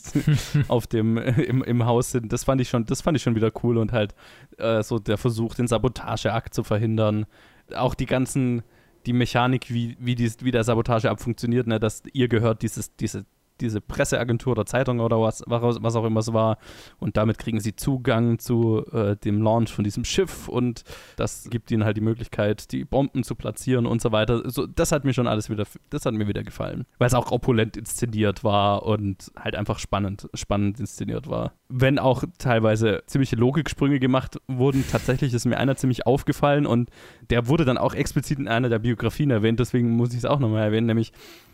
[0.67, 3.51] auf dem im, im Haus sind, das fand ich schon, das fand ich schon wieder
[3.63, 4.13] cool und halt
[4.57, 7.25] äh, so der Versuch, den Sabotageakt zu verhindern.
[7.73, 8.63] Auch die ganzen
[9.05, 13.25] die Mechanik, wie, wie, dies, wie der Sabotageakt funktioniert, ne, dass ihr gehört dieses, diese
[13.61, 16.57] diese Presseagentur oder Zeitung oder was, was auch immer es war.
[16.99, 20.83] Und damit kriegen sie Zugang zu äh, dem Launch von diesem Schiff und
[21.15, 24.49] das gibt ihnen halt die Möglichkeit, die Bomben zu platzieren und so weiter.
[24.49, 26.85] So, das hat mir schon alles wieder, das hat mir wieder gefallen.
[26.97, 31.53] Weil es auch opulent inszeniert war und halt einfach spannend, spannend inszeniert war.
[31.75, 36.91] Wenn auch teilweise ziemliche Logiksprünge gemacht wurden, tatsächlich ist mir einer ziemlich aufgefallen und
[37.31, 40.39] der wurde dann auch explizit in einer der Biografien erwähnt, deswegen muss ich es auch
[40.39, 41.13] nochmal erwähnen, nämlich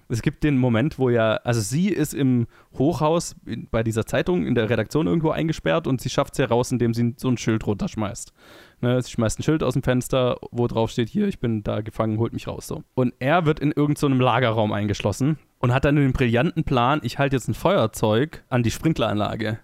[0.10, 2.48] es gibt den Moment, wo ja, also sie ist im
[2.78, 3.36] Hochhaus
[3.72, 7.14] bei dieser Zeitung in der Redaktion irgendwo eingesperrt und sie schafft es heraus, indem sie
[7.16, 8.34] so ein Schild runterschmeißt.
[8.82, 11.82] Ne, sie schmeißt ein Schild aus dem Fenster, wo drauf steht, hier, ich bin da
[11.82, 12.68] gefangen, holt mich raus.
[12.68, 12.84] So.
[12.96, 17.20] Und er wird in irgendeinem so Lagerraum eingeschlossen und hat dann den brillanten Plan, ich
[17.20, 19.60] halte jetzt ein Feuerzeug an die Sprinkleranlage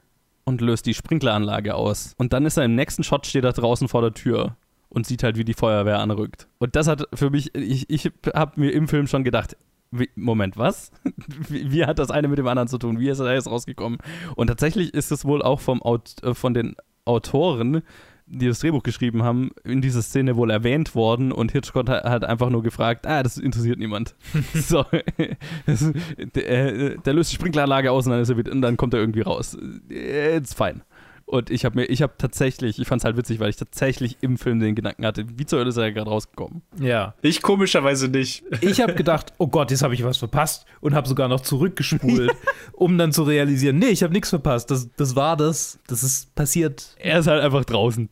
[0.45, 2.13] und löst die Sprinkleranlage aus.
[2.17, 4.55] Und dann ist er im nächsten Shot, steht er draußen vor der Tür
[4.89, 6.47] und sieht halt, wie die Feuerwehr anrückt.
[6.59, 9.57] Und das hat für mich, ich, ich habe mir im Film schon gedacht,
[10.15, 10.91] Moment, was?
[11.47, 12.99] Wie, wie, hat das eine mit dem anderen zu tun?
[12.99, 13.99] Wie ist er jetzt rausgekommen?
[14.35, 16.75] Und tatsächlich ist es wohl auch vom Aut äh, von den
[17.05, 17.81] Autoren,
[18.27, 22.49] die das Drehbuch geschrieben haben, in dieser Szene wohl erwähnt worden und Hitchcock hat einfach
[22.49, 24.15] nur gefragt, ah, das interessiert niemand.
[24.53, 24.85] so,
[25.65, 25.93] das,
[26.33, 29.21] der, äh, der, löst die Sprinkleranlage aus und dann, er, und dann kommt er irgendwie
[29.21, 29.57] raus.
[29.89, 30.81] It's fine.
[31.27, 34.17] Und ich habe mir, ich habe tatsächlich, ich fand es halt witzig, weil ich tatsächlich
[34.21, 36.61] im Film den Gedanken hatte, wie zur Hölle ist er gerade rausgekommen?
[36.79, 37.15] Ja.
[37.23, 38.43] Ich komischerweise nicht.
[38.61, 42.31] Ich habe gedacht, oh Gott, jetzt habe ich was verpasst und habe sogar noch zurückgespult,
[42.73, 44.69] um dann zu realisieren, nee, ich habe nichts verpasst.
[44.69, 45.79] Das, das war das.
[45.87, 46.95] Das ist passiert.
[46.99, 48.07] Er ist halt einfach draußen.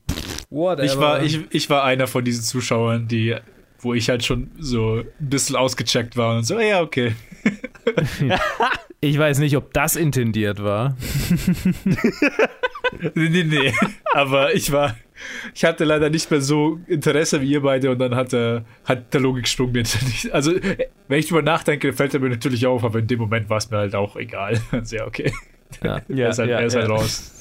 [0.50, 0.84] Whatever.
[0.84, 3.36] Ich war, ich, ich war einer von diesen Zuschauern, die
[3.84, 7.16] wo ich halt schon so ein bisschen ausgecheckt war und so, ja, okay.
[9.02, 10.96] ich weiß nicht, ob das intendiert war.
[13.16, 13.74] nee, nee, nee.
[14.14, 14.96] Aber ich war,
[15.54, 19.14] ich hatte leider nicht mehr so Interesse wie ihr beide und dann hat, äh, hat
[19.14, 20.32] der Logiksprung mir nicht.
[20.32, 20.54] Also,
[21.08, 23.70] wenn ich drüber nachdenke, fällt er mir natürlich auf, aber in dem Moment war es
[23.70, 24.62] mir halt auch egal.
[24.72, 25.32] Also, ja, okay.
[25.84, 26.94] Ja, er ist halt, ja, er ist halt ja.
[26.94, 27.33] raus.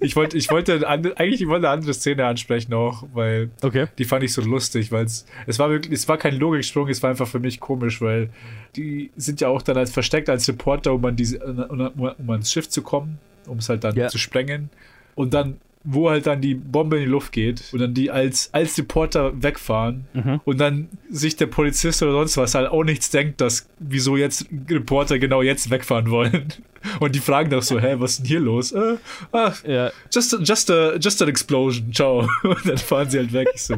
[0.00, 3.86] Ich wollte, ich wollte eigentlich ich wollte eine andere Szene ansprechen auch, weil okay.
[3.98, 7.02] die fand ich so lustig, weil es, es war wirklich, es war kein Logiksprung, es
[7.02, 8.30] war einfach für mich komisch, weil
[8.76, 12.52] die sind ja auch dann als versteckt als Reporter, um an diese, um, um ans
[12.52, 14.08] Schiff zu kommen um es halt dann yeah.
[14.08, 14.70] zu sprengen.
[15.14, 18.52] Und dann, wo halt dann die Bombe in die Luft geht und dann die als,
[18.52, 20.40] als Reporter wegfahren mhm.
[20.44, 24.46] und dann sich der Polizist oder sonst was halt auch nichts denkt, dass wieso jetzt
[24.68, 26.52] Reporter genau jetzt wegfahren wollen.
[26.98, 28.72] Und die fragen doch so, hä, was ist denn hier los?
[28.72, 28.96] Äh,
[29.32, 29.92] ach, yeah.
[30.10, 32.20] just, just, a, just an explosion, ciao.
[32.42, 33.48] Und dann fahren sie halt weg.
[33.54, 33.76] Ich so,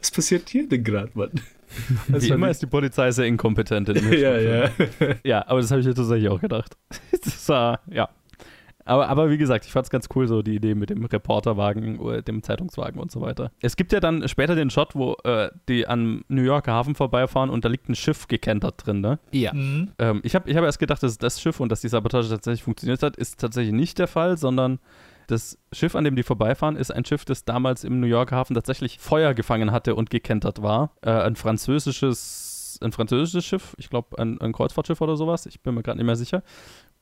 [0.00, 1.30] was passiert hier denn gerade, Mann?
[2.08, 3.90] Wie immer ist die Polizei sehr inkompetent.
[3.90, 4.70] In ja, ja.
[5.22, 6.76] ja, aber das habe ich mir tatsächlich auch gedacht.
[7.12, 8.08] Das war, ja.
[8.86, 11.98] Aber, aber wie gesagt, ich fand es ganz cool, so die Idee mit dem Reporterwagen,
[11.98, 13.50] oder dem Zeitungswagen und so weiter.
[13.60, 17.50] Es gibt ja dann später den Shot, wo äh, die am New Yorker Hafen vorbeifahren
[17.50, 19.18] und da liegt ein Schiff gekentert drin, ne?
[19.32, 19.52] Ja.
[19.52, 19.92] Mhm.
[19.98, 22.62] Ähm, ich habe ich hab erst gedacht, dass das Schiff und dass die Sabotage tatsächlich
[22.62, 24.78] funktioniert hat, ist tatsächlich nicht der Fall, sondern
[25.26, 28.54] das Schiff, an dem die vorbeifahren, ist ein Schiff, das damals im New Yorker Hafen
[28.54, 30.92] tatsächlich Feuer gefangen hatte und gekentert war.
[31.02, 35.74] Äh, ein französisches, ein französisches Schiff, ich glaube ein, ein Kreuzfahrtschiff oder sowas, ich bin
[35.74, 36.42] mir gerade nicht mehr sicher.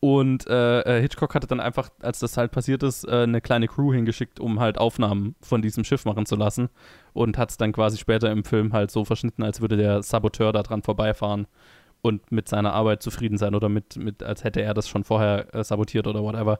[0.00, 3.68] Und äh, äh, Hitchcock hatte dann einfach, als das halt passiert ist, äh, eine kleine
[3.68, 6.68] Crew hingeschickt, um halt Aufnahmen von diesem Schiff machen zu lassen.
[7.14, 10.52] Und hat es dann quasi später im Film halt so verschnitten, als würde der Saboteur
[10.52, 11.46] da dran vorbeifahren
[12.02, 15.54] und mit seiner Arbeit zufrieden sein oder mit, mit als hätte er das schon vorher
[15.54, 16.58] äh, sabotiert oder whatever.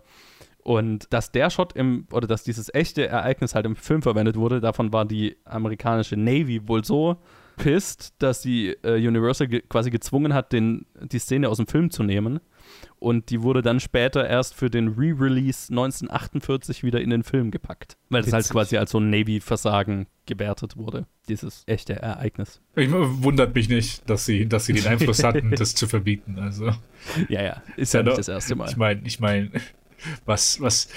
[0.63, 4.63] Und dass der Shot im, oder dass dieses echte Ereignis halt im Film verwendet wurde,
[4.63, 7.19] davon war die amerikanische Navy wohl so
[7.59, 11.91] pisst, dass sie äh, Universal ge quasi gezwungen hat, den, die Szene aus dem Film
[11.91, 12.41] zu nehmen
[12.99, 17.97] und die wurde dann später erst für den Re-Release 1948 wieder in den Film gepackt,
[18.09, 22.61] weil das halt quasi als so ein Navy-Versagen gewertet wurde, dieses echte Ereignis.
[22.77, 26.39] Ich, wundert mich nicht, dass sie, dass sie den Einfluss hatten, das zu verbieten.
[26.39, 26.71] Also
[27.29, 28.71] ja, ja, ist ja, ja nicht das erste Mal.
[28.71, 29.51] Ich meine, ich meine,
[30.25, 30.89] was, was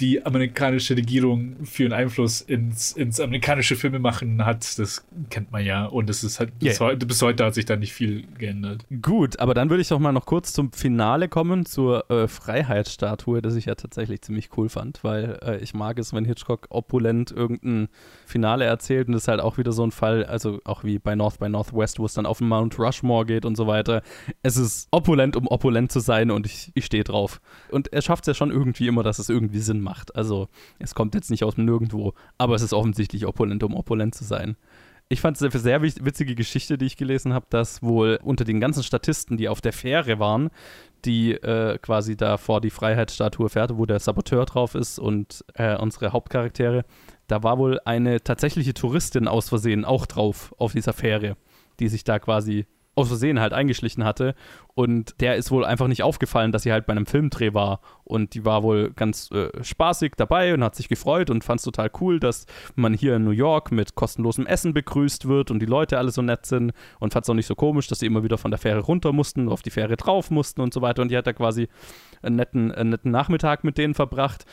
[0.00, 5.86] die amerikanische Regierung für einen Einfluss ins, ins amerikanische Filmemachen hat, das kennt man ja.
[5.86, 6.88] Und es ist halt bis, Yeah.
[6.88, 8.84] heute, bis heute hat sich da nicht viel geändert.
[9.02, 13.40] Gut, aber dann würde ich doch mal noch kurz zum Finale kommen, zur äh, Freiheitsstatue,
[13.42, 17.30] das ich ja tatsächlich ziemlich cool fand, weil äh, ich mag es, wenn Hitchcock opulent
[17.30, 17.88] irgendein
[18.26, 21.14] Finale erzählt und das ist halt auch wieder so ein Fall, also auch wie bei
[21.14, 24.02] North by Northwest, wo es dann auf den Mount Rushmore geht und so weiter.
[24.42, 27.40] Es ist opulent, um opulent zu sein und ich, ich stehe drauf.
[27.70, 30.14] Und er schafft es ja schon irgendwie immer, dass es irgendwie Sinn macht.
[30.16, 34.14] Also es kommt jetzt nicht aus dem Nirgendwo, aber es ist offensichtlich opulent, um opulent
[34.14, 34.56] zu sein.
[35.08, 38.58] Ich fand es eine sehr witzige Geschichte, die ich gelesen habe, dass wohl unter den
[38.58, 40.50] ganzen Statisten, die auf der Fähre waren,
[41.04, 45.76] die äh, quasi da vor die Freiheitsstatue fährt, wo der Saboteur drauf ist und äh,
[45.76, 46.84] unsere Hauptcharaktere,
[47.28, 51.36] da war wohl eine tatsächliche Touristin aus Versehen auch drauf auf dieser Fähre,
[51.78, 52.66] die sich da quasi
[52.96, 54.34] aus Versehen halt eingeschlichen hatte.
[54.76, 57.80] Und der ist wohl einfach nicht aufgefallen, dass sie halt bei einem Filmdreh war.
[58.04, 61.64] Und die war wohl ganz äh, spaßig dabei und hat sich gefreut und fand es
[61.64, 65.66] total cool, dass man hier in New York mit kostenlosem Essen begrüßt wird und die
[65.66, 66.74] Leute alle so nett sind.
[67.00, 69.14] Und fand es auch nicht so komisch, dass sie immer wieder von der Fähre runter
[69.14, 71.00] mussten, auf die Fähre drauf mussten und so weiter.
[71.00, 71.68] Und die hat da quasi
[72.20, 74.44] einen netten, einen netten Nachmittag mit denen verbracht.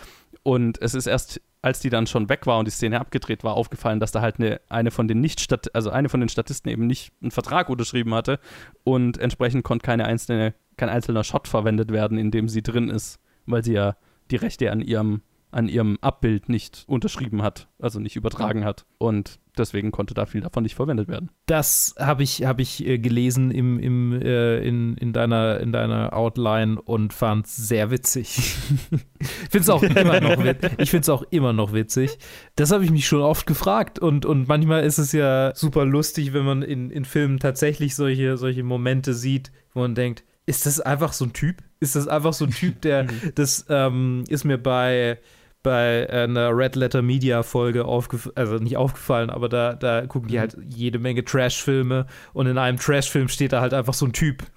[0.43, 3.55] Und es ist erst, als die dann schon weg war und die Szene abgedreht war,
[3.55, 5.41] aufgefallen, dass da halt eine, eine von den nicht
[5.73, 8.39] also eine von den Statisten eben nicht einen Vertrag unterschrieben hatte
[8.83, 13.19] und entsprechend konnte keine einzelne, kein einzelner Shot verwendet werden, in dem sie drin ist,
[13.45, 13.95] weil sie ja
[14.31, 15.21] die Rechte an ihrem
[15.53, 18.85] an ihrem Abbild nicht unterschrieben hat, also nicht übertragen hat.
[18.97, 21.29] Und deswegen konnte da viel davon nicht verwendet werden.
[21.45, 26.13] Das habe ich, hab ich äh, gelesen im, im, äh, in, in, deiner, in deiner
[26.13, 28.55] Outline und fand es sehr witzig.
[29.19, 30.43] ich finde es auch, immer noch
[30.77, 32.17] ich find's auch immer noch witzig.
[32.55, 33.99] Das habe ich mich schon oft gefragt.
[33.99, 38.37] Und, und manchmal ist es ja super lustig, wenn man in, in Filmen tatsächlich solche,
[38.37, 41.63] solche Momente sieht, wo man denkt, ist das einfach so ein Typ?
[41.79, 45.19] Ist das einfach so ein Typ, der, das ähm, ist mir bei
[45.63, 50.39] bei einer Red Letter Media Folge aufgefallen, also nicht aufgefallen, aber da, da gucken die
[50.39, 54.43] halt jede Menge Trash-Filme und in einem Trash-Film steht da halt einfach so ein Typ.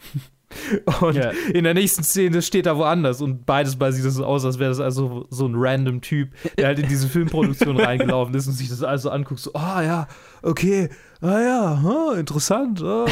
[1.00, 1.32] Und Ja.
[1.52, 4.60] in der nächsten Szene steht er woanders und beides Mal sieht es so aus, als
[4.60, 8.52] wäre das also so ein random Typ, der halt in diese Filmproduktion reingelaufen ist und
[8.52, 10.08] sich das also anguckt, so, ah ja,
[10.42, 10.88] okay,
[11.20, 13.06] ah ja, ah, interessant, ah.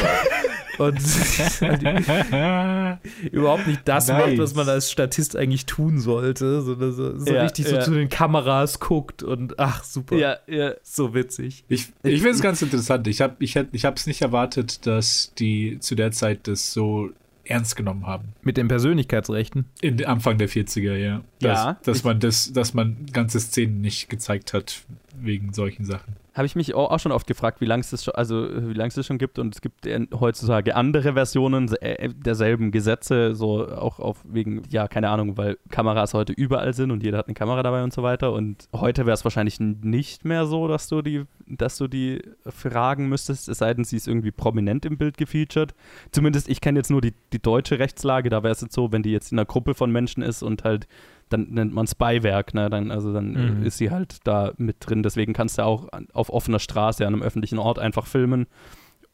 [0.77, 0.99] Und
[3.31, 4.39] überhaupt nicht das macht, Nice.
[4.39, 7.81] was man als Statist eigentlich tun sollte, sondern so, so Ja, richtig so ja.
[7.81, 10.37] zu den Kameras guckt und ach, super, ja.
[10.83, 11.63] so witzig.
[11.67, 13.07] Ich, ich finde es ganz interessant.
[13.07, 17.09] Ich habe ich, ich es nicht erwartet, dass die zu der Zeit das so
[17.45, 18.29] ernst genommen haben.
[18.41, 19.65] Mit den Persönlichkeitsrechten.
[19.81, 21.21] In Anfang der 40er, ja.
[21.39, 24.83] Dass, Ja, dass man das, dass man ganze Szenen nicht gezeigt hat
[25.19, 26.15] wegen solchen Sachen.
[26.35, 28.91] Habe ich mich auch, schon oft gefragt, wie lange es das schon, also wie lange
[28.93, 29.87] es schon gibt und es gibt
[30.19, 36.13] heutzutage andere Versionen äh, derselben Gesetze, so auch auf wegen, ja, keine Ahnung, weil Kameras
[36.13, 38.33] heute überall sind und jeder hat eine Kamera dabei und so weiter.
[38.33, 43.07] Und heute wäre es wahrscheinlich nicht mehr so, dass du die, dass du die fragen
[43.07, 45.73] müsstest, es sei denn, sie ist irgendwie prominent im Bild gefeatured.
[46.11, 49.03] Zumindest, ich kenne jetzt nur die, die deutsche Rechtslage, da wäre es jetzt so, wenn
[49.03, 50.85] die jetzt in einer Gruppe von Menschen ist und halt
[51.29, 52.69] dann nennt man es Beiwerk, ne?
[52.69, 53.63] Dann, also dann Mhm.
[53.63, 55.01] ist sie halt da mit drin.
[55.03, 58.45] Deswegen kannst du auch auf offener Straße an einem öffentlichen Ort einfach filmen.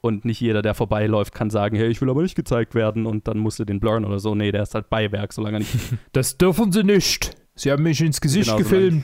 [0.02, 3.28] Und nicht jeder, der vorbeiläuft, kann sagen, hey, ich will aber nicht gezeigt werden und
[3.28, 4.34] dann musst du den blurren oder so.
[4.34, 5.74] Nee, der ist halt Beiwerk, solange er nicht.
[6.12, 7.36] Das dürfen sie nicht.
[7.54, 9.04] Sie haben mich ins Gesicht Genau, gefilmt.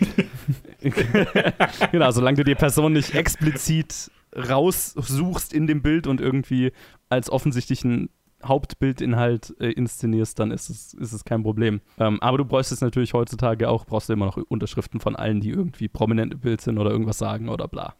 [1.91, 6.71] genau, solange du die Person nicht explizit raussuchst in dem Bild und irgendwie
[7.09, 8.09] als offensichtlichen
[8.43, 11.81] Hauptbildinhalt äh, inszenierst, dann ist es, ist es kein Problem.
[11.97, 15.49] Ähm, aber du bräuchtest natürlich heutzutage auch, brauchst du immer noch Unterschriften von allen, die
[15.49, 17.95] irgendwie prominent im Bild sind oder irgendwas sagen oder bla.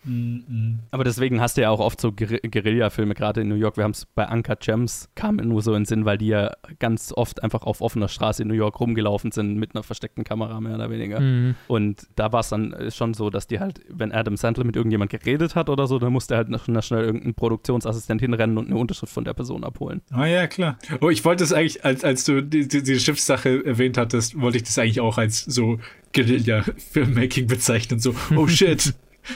[0.91, 3.77] Aber deswegen hast du ja auch oft so Guer Guerilla-Filme, gerade in New York.
[3.77, 6.27] Wir haben es bei Uncut Gems, kam mir nur so in den Sinn, weil die
[6.27, 10.23] ja ganz oft einfach auf offener Straße in New York rumgelaufen sind mit einer versteckten
[10.23, 11.19] Kamera, mehr oder weniger.
[11.19, 11.55] Mhm.
[11.67, 14.75] Und da war es dann äh, schon so, dass die halt, wenn Adam Sandler mit
[14.75, 18.77] irgendjemand geredet hat oder so, dann musste er halt schnell irgendein Produktionsassistent hinrennen und eine
[18.77, 20.01] Unterschrift von der Person abholen.
[20.11, 20.77] Ah ja, klar.
[21.01, 24.57] Oh, ich wollte es eigentlich, als, als du die, die, die Schiffssache erwähnt hattest, wollte
[24.57, 25.79] ich das eigentlich auch als so
[26.13, 27.99] Guerilla-Filmmaking bezeichnen.
[27.99, 28.93] So, oh shit,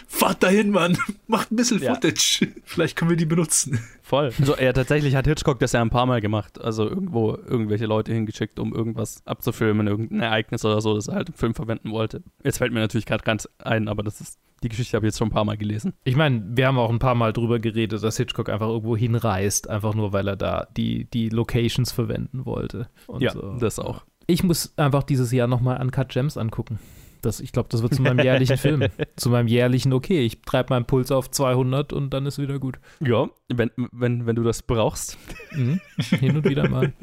[0.07, 1.93] fahrt dahin, Mann, macht ein bisschen Ja.
[1.93, 2.47] Footage.
[2.63, 3.79] Vielleicht können wir die benutzen.
[4.01, 4.31] Voll.
[4.39, 6.59] Also ja, tatsächlich hat Hitchcock das ja ein paar Mal gemacht.
[6.59, 11.29] Also irgendwo irgendwelche Leute hingeschickt, um irgendwas abzufilmen, irgendein Ereignis oder so, das er halt
[11.29, 12.21] im Film verwenden wollte.
[12.43, 15.17] Jetzt fällt mir natürlich gerade ganz ein, aber das ist, die Geschichte habe ich jetzt
[15.19, 15.93] schon ein paar Mal gelesen.
[16.03, 19.69] Ich meine, wir haben auch ein paar Mal drüber geredet, dass Hitchcock einfach irgendwo hinreist,
[19.69, 22.89] einfach nur, weil er da die, die Locations verwenden wollte.
[23.07, 23.55] Und ja, so.
[23.59, 24.03] das auch.
[24.27, 26.79] Ich muss einfach dieses Jahr nochmal Uncut Gems angucken.
[27.21, 28.83] Das, ich glaube, das wird zu meinem jährlichen Film.
[29.15, 32.79] zu meinem jährlichen, okay, ich treibe meinen Puls auf 200 und dann ist wieder gut.
[32.99, 35.17] Ja, Wenn, wenn, wenn du das brauchst.
[35.51, 35.79] Mhm.
[35.97, 36.93] Hin und wieder mal.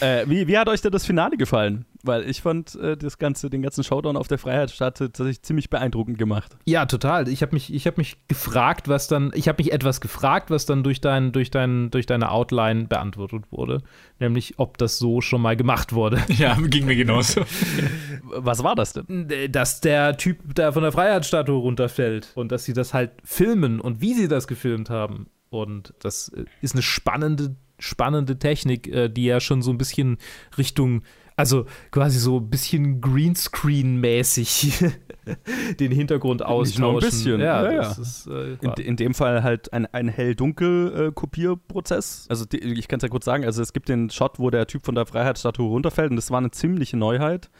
[0.00, 1.84] Äh, wie, wie hat euch denn das Finale gefallen?
[2.02, 6.18] Weil ich fand äh, das ganze, den ganzen Showdown auf der Freiheitsstadt tatsächlich ziemlich beeindruckend
[6.18, 6.56] gemacht.
[6.64, 7.28] Ja, total.
[7.28, 10.66] Ich habe mich, ich hab mich gefragt, was dann, ich habe mich etwas gefragt, was
[10.66, 13.82] dann durch, dein, durch, dein, durch deine Outline beantwortet wurde.
[14.18, 16.20] Nämlich, ob das so schon mal gemacht wurde.
[16.32, 17.42] Ja, ging mir genauso.
[18.22, 19.28] Was war das denn?
[19.50, 24.00] Dass der Typ da von der Freiheitsstatue runterfällt und dass sie das halt filmen und
[24.00, 25.11] wie sie das gefilmt haben.
[25.50, 30.18] Und das äh, ist eine spannende, spannende Technik, äh, die ja schon so ein bisschen
[30.56, 31.02] Richtung,
[31.36, 34.92] also quasi so ein bisschen Greenscreen-mäßig
[35.80, 36.82] den Hintergrund austauschen.
[36.82, 37.40] nur ein bisschen.
[37.40, 37.90] Ja, Ja, ja.
[37.90, 42.26] ist äh, In, in dem Fall halt ein, ein Hell-Dunkel-Kopierprozess.
[42.28, 44.66] Also die, ich kann es ja kurz sagen, also es gibt den Shot, wo der
[44.66, 47.50] Typ von der Freiheitsstatue runterfällt und das war eine ziemliche Neuheit.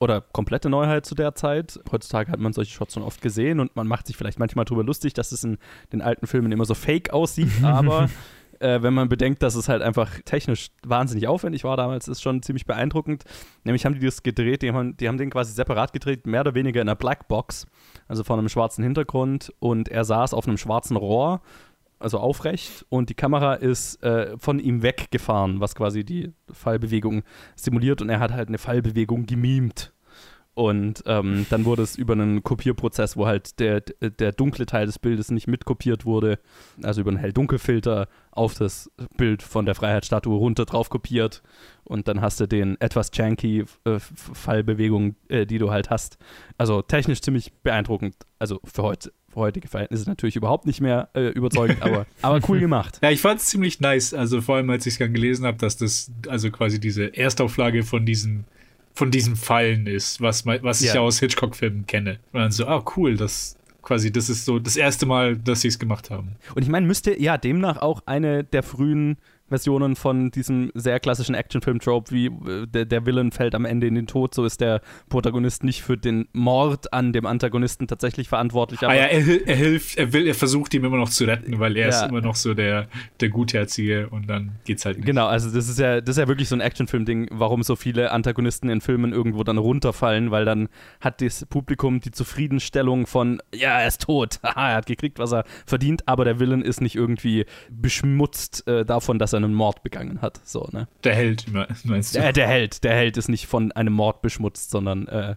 [0.00, 1.78] Oder komplette Neuheit zu der Zeit.
[1.92, 4.82] Heutzutage hat man solche Shots schon oft gesehen und man macht sich vielleicht manchmal darüber
[4.82, 5.58] lustig, dass es in
[5.92, 8.08] den alten Filmen immer so fake aussieht, aber
[8.60, 12.42] äh, wenn man bedenkt, dass es halt einfach technisch wahnsinnig aufwendig war damals, ist schon
[12.42, 13.24] ziemlich beeindruckend.
[13.64, 16.54] Nämlich haben die das gedreht, die haben, die haben den quasi separat gedreht, mehr oder
[16.54, 17.66] weniger in einer Blackbox,
[18.08, 21.40] also vor einem schwarzen Hintergrund und er saß auf einem schwarzen Rohr,
[22.00, 27.22] also aufrecht und die Kamera ist äh, von ihm weggefahren, was quasi die Fallbewegung
[27.54, 29.92] simuliert und er hat halt eine Fallbewegung gemimt.
[30.54, 34.98] Und ähm, dann wurde es über einen Kopierprozess, wo halt der, der dunkle Teil des
[34.98, 36.38] Bildes nicht mitkopiert wurde,
[36.82, 41.42] also über einen Hell-Dunkel-Filter auf das Bild von der Freiheitsstatue runter drauf kopiert.
[41.84, 46.18] Und dann hast du den etwas janky äh, Fallbewegung, äh, die du halt hast.
[46.58, 48.16] Also technisch ziemlich beeindruckend.
[48.38, 49.12] Also für heute.
[49.32, 52.98] Für heutige Verhältnisse natürlich überhaupt nicht mehr äh, überzeugend, aber, aber cool gemacht.
[53.02, 54.12] Ja, ich fand es ziemlich nice.
[54.12, 57.82] Also vor allem, als ich es dann gelesen habe, dass das also quasi diese Erstauflage
[57.82, 58.44] von diesen
[58.92, 60.96] von diesen Fallen ist, was, was ich Ja.
[60.96, 62.18] ja aus Hitchcock-Filmen kenne.
[62.32, 65.68] Und dann so, ah, cool, das quasi, das ist so das erste Mal, dass sie
[65.68, 66.32] es gemacht haben.
[66.54, 69.16] Und ich meine, müsste ja demnach auch eine der frühen
[69.50, 73.94] Versionen von diesem sehr klassischen Actionfilm-Trope, wie äh, der, der Villain fällt am Ende in
[73.94, 74.80] den Tod, so ist der
[75.10, 78.80] Protagonist nicht für den Mord an dem Antagonisten tatsächlich verantwortlich.
[78.82, 81.76] ah ja, er, er hilft, er will, er versucht ihm immer noch zu retten, weil
[81.76, 82.02] er Ja.
[82.04, 82.88] ist immer noch so der,
[83.20, 85.06] der Gutherzige und dann geht's halt nicht.
[85.06, 88.12] Genau, also das ist ja, das ist ja wirklich so ein Actionfilm-Ding, warum so viele
[88.12, 90.68] Antagonisten in Filmen irgendwo dann runterfallen, weil dann
[91.00, 95.44] hat das Publikum die Zufriedenstellung von, ja, er ist tot, er hat gekriegt, was er
[95.66, 100.22] verdient, aber der Villain ist nicht irgendwie beschmutzt äh, davon, dass er einen Mord begangen
[100.22, 100.40] hat.
[100.44, 100.88] So, ne?
[101.04, 101.46] Der Held,
[101.84, 102.20] meinst du?
[102.20, 105.36] Der, der Held, der Held ist nicht von einem Mord beschmutzt, sondern äh,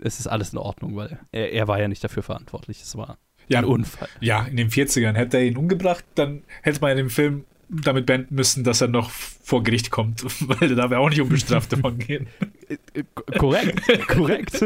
[0.00, 2.82] es ist alles in Ordnung, weil er, er war ja nicht dafür verantwortlich.
[2.82, 3.18] Es war
[3.48, 4.08] Ja, ein Unfall.
[4.20, 8.06] Ja, in den 40ern hätte er ihn umgebracht, dann hätte man in dem Film damit
[8.06, 11.72] beenden müssen, dass er noch vor Gericht kommt, weil er darf ja auch nicht unbestraft
[11.72, 12.26] davon gehen.
[12.68, 13.04] Äh, äh,
[13.38, 14.64] korrekt, korrekt.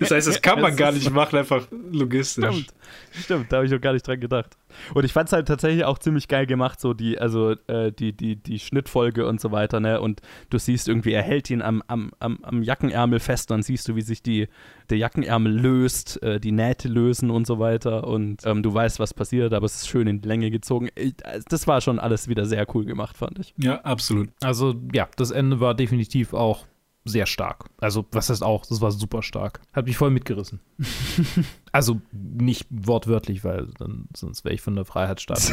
[0.00, 2.44] Das heißt, das kann man gar nicht machen, einfach logistisch.
[2.44, 2.74] Stimmt,
[3.12, 4.56] stimmt, da habe ich noch gar nicht dran gedacht.
[4.94, 8.12] Und ich fand es halt tatsächlich auch ziemlich geil gemacht, so die, also äh, die,
[8.12, 10.00] die, die Schnittfolge und so weiter, ne?
[10.00, 10.20] Und
[10.50, 13.96] du siehst irgendwie, er hält ihn am, am, am, am Jackenärmel fest, dann siehst du,
[13.96, 14.48] wie sich die,
[14.90, 18.06] der Jackenärmel löst, äh, die Nähte lösen und so weiter.
[18.06, 20.88] Und ähm, du weißt, was passiert, aber es ist schön in die Länge gezogen.
[20.94, 21.14] Ich,
[21.48, 23.54] das war schon alles wieder sehr cool gemacht, fand ich.
[23.58, 24.30] Ja, absolut.
[24.42, 26.66] Also ja, das Ende war definitiv auch
[27.04, 27.66] sehr stark.
[27.80, 29.60] Also was heißt auch, das war super stark.
[29.72, 30.60] Hat mich voll mitgerissen.
[31.72, 35.52] also nicht wortwörtlich, weil dann, sonst wäre ich von der Freiheitsstadt.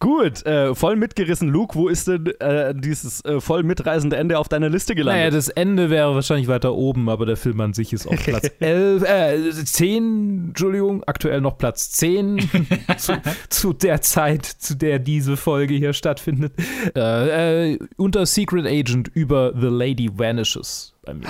[0.00, 4.48] Gut, äh, voll mitgerissen, Luke, wo ist denn äh, dieses äh, voll mitreisende Ende auf
[4.48, 5.34] deiner Liste naja, gelandet?
[5.34, 9.02] das Ende wäre wahrscheinlich weiter oben, aber der Film an sich ist auf Platz 11,
[9.02, 12.48] äh, 10, Entschuldigung, aktuell noch Platz 10
[12.96, 13.20] zu,
[13.50, 16.54] zu der Zeit, zu der diese Folge hier stattfindet.
[16.96, 21.26] Äh, äh, unter Secret Agent über The Lady Vanishes bei mir.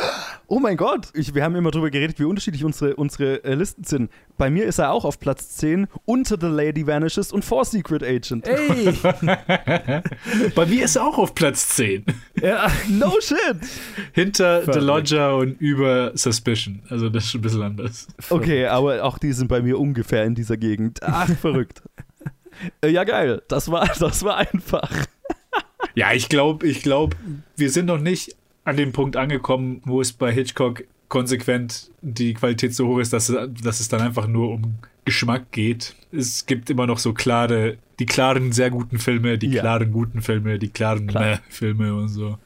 [0.47, 3.85] Oh mein Gott, ich, wir haben immer darüber geredet, wie unterschiedlich unsere, unsere äh, Listen
[3.85, 4.11] sind.
[4.37, 8.03] Bei mir ist er auch auf Platz 10, unter The Lady Vanishes und vor Secret
[8.03, 8.49] Agent.
[8.49, 8.93] Ey!
[10.55, 12.05] Bei mir ist er auch auf Platz 10.
[12.41, 12.71] ja.
[12.89, 13.39] No shit!
[14.13, 14.85] Hinter The Verrückt.
[14.85, 16.83] Lodger und über Suspicion.
[16.89, 18.09] Also das ist schon ein bisschen anders.
[18.29, 21.01] Okay, aber auch die sind bei mir ungefähr in dieser Gegend.
[21.03, 21.83] Ach, verrückt.
[22.83, 23.41] Äh, ja, geil.
[23.49, 24.91] Das war, das war einfach.
[25.95, 27.17] Ja, ich glaube, ich glaube,
[27.57, 32.75] wir sind noch nicht an dem Punkt angekommen, wo es bei Hitchcock konsequent die Qualität
[32.75, 35.97] so hoch ist, dass, es- dass es dann einfach nur um Geschmack geht.
[36.13, 39.63] Es gibt immer noch so klare, die klaren, sehr guten Filme, die Ja.
[39.63, 41.41] klaren, guten Filme, die klaren Klar.
[41.49, 42.39] Filme und so.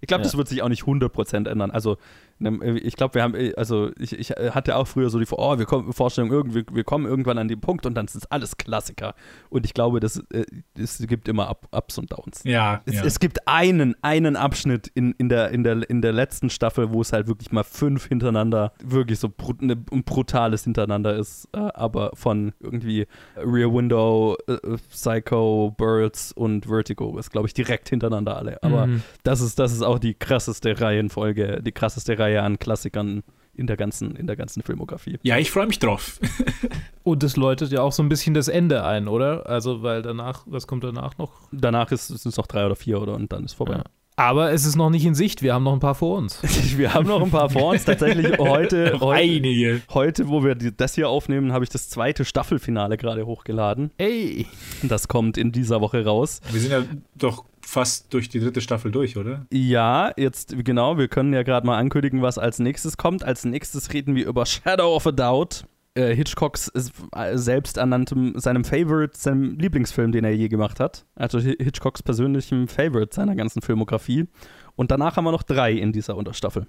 [0.00, 1.70] Ich glaube, das wird sich auch nicht 100% ändern.
[1.70, 1.96] Also,
[2.38, 5.66] ne, ich glaube, wir haben, also ich, ich hatte auch früher so die oh, wir
[5.66, 9.14] kommen, Vorstellung, irgendwie, wir kommen irgendwann an den Punkt und dann ist alles Klassiker.
[9.50, 10.44] Und ich glaube, das, äh,
[10.78, 12.42] es gibt immer Up, Ups und Downs.
[12.44, 13.04] Ja, Es, ja.
[13.04, 17.00] es gibt einen, einen Abschnitt in, in, der, in, der, in der letzten Staffel, wo
[17.00, 21.58] es halt wirklich mal fünf hintereinander, wirklich so brut, ne, ein brutales hintereinander ist, äh,
[21.58, 23.06] aber von irgendwie
[23.36, 24.56] Rear Window, äh,
[24.90, 28.62] Psycho, Birds und Vertigo ist, glaube ich, direkt hintereinander alle.
[28.62, 29.02] Aber Mhm.
[29.22, 33.22] Das, ist, das ist auch die krasseste Reihenfolge, die krasseste Reihe an Klassikern
[33.54, 35.18] in der ganzen, in der ganzen Filmografie.
[35.22, 36.20] ja, ich freue mich drauf.
[37.02, 39.46] Und das läutet ja auch so ein bisschen das Ende ein, oder?
[39.46, 41.32] Also, weil danach, was kommt danach noch?
[41.52, 43.74] Danach ist es noch drei oder vier oder und dann ist vorbei.
[43.74, 43.84] Ja.
[44.16, 46.40] Aber es ist noch nicht in Sicht, wir haben noch ein paar vor uns.
[46.76, 47.84] Wir haben noch ein paar vor uns.
[47.84, 49.82] Tatsächlich heute, heute, einige.
[49.92, 53.90] Heute, wo wir das hier aufnehmen, habe ich das zweite Staffelfinale gerade hochgeladen.
[53.98, 54.46] Ey!
[54.82, 56.40] Das kommt in dieser Woche raus.
[56.52, 56.84] Wir sind ja
[57.16, 59.46] doch fast durch die dritte Staffel durch, oder?
[59.52, 63.24] Ja, jetzt genau, wir können ja gerade mal ankündigen, was als nächstes kommt.
[63.24, 65.66] Als nächstes reden wir über Shadow of a Doubt.
[65.96, 66.72] Äh, Hitchcocks
[67.14, 71.06] äh, selbsternanntem, seinem Favorite, seinem Lieblingsfilm, den er je gemacht hat.
[71.14, 74.26] Also Hi- Hitchcocks persönlichem Favorite seiner ganzen Filmografie.
[74.74, 76.66] Und danach haben wir noch drei in dieser Unterstaffel.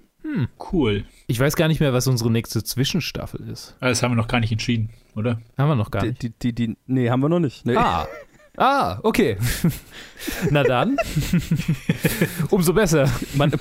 [0.72, 1.04] Cool.
[1.26, 3.76] Ich weiß gar nicht mehr, was unsere nächste Zwischenstaffel ist.
[3.80, 5.40] Ah, Das haben wir noch gar nicht entschieden, oder?
[5.58, 6.22] Haben wir noch gar Die, nicht.
[6.22, 7.66] die, die, die, nee, haben wir noch nicht.
[7.66, 7.74] Nee.
[7.76, 8.06] Ah.
[8.56, 9.36] Ah, okay.
[10.50, 10.96] Na dann.
[12.50, 13.10] Umso besser.
[13.34, 13.52] man,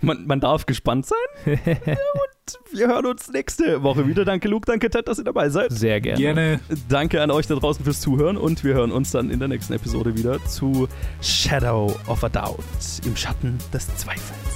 [0.00, 1.56] man, man darf gespannt sein.
[1.56, 4.24] Und wir hören uns nächste Woche wieder.
[4.24, 4.66] Danke, Luke.
[4.66, 5.72] Danke, Ted, dass ihr dabei seid.
[5.72, 6.20] Sehr gerne.
[6.20, 6.60] Gerne.
[6.88, 9.72] Danke an euch da draußen fürs Zuhören und wir hören uns dann in der nächsten
[9.72, 10.88] Episode wieder zu
[11.20, 12.64] Shadow of a Doubt
[13.04, 14.55] im Schatten des Zweifels.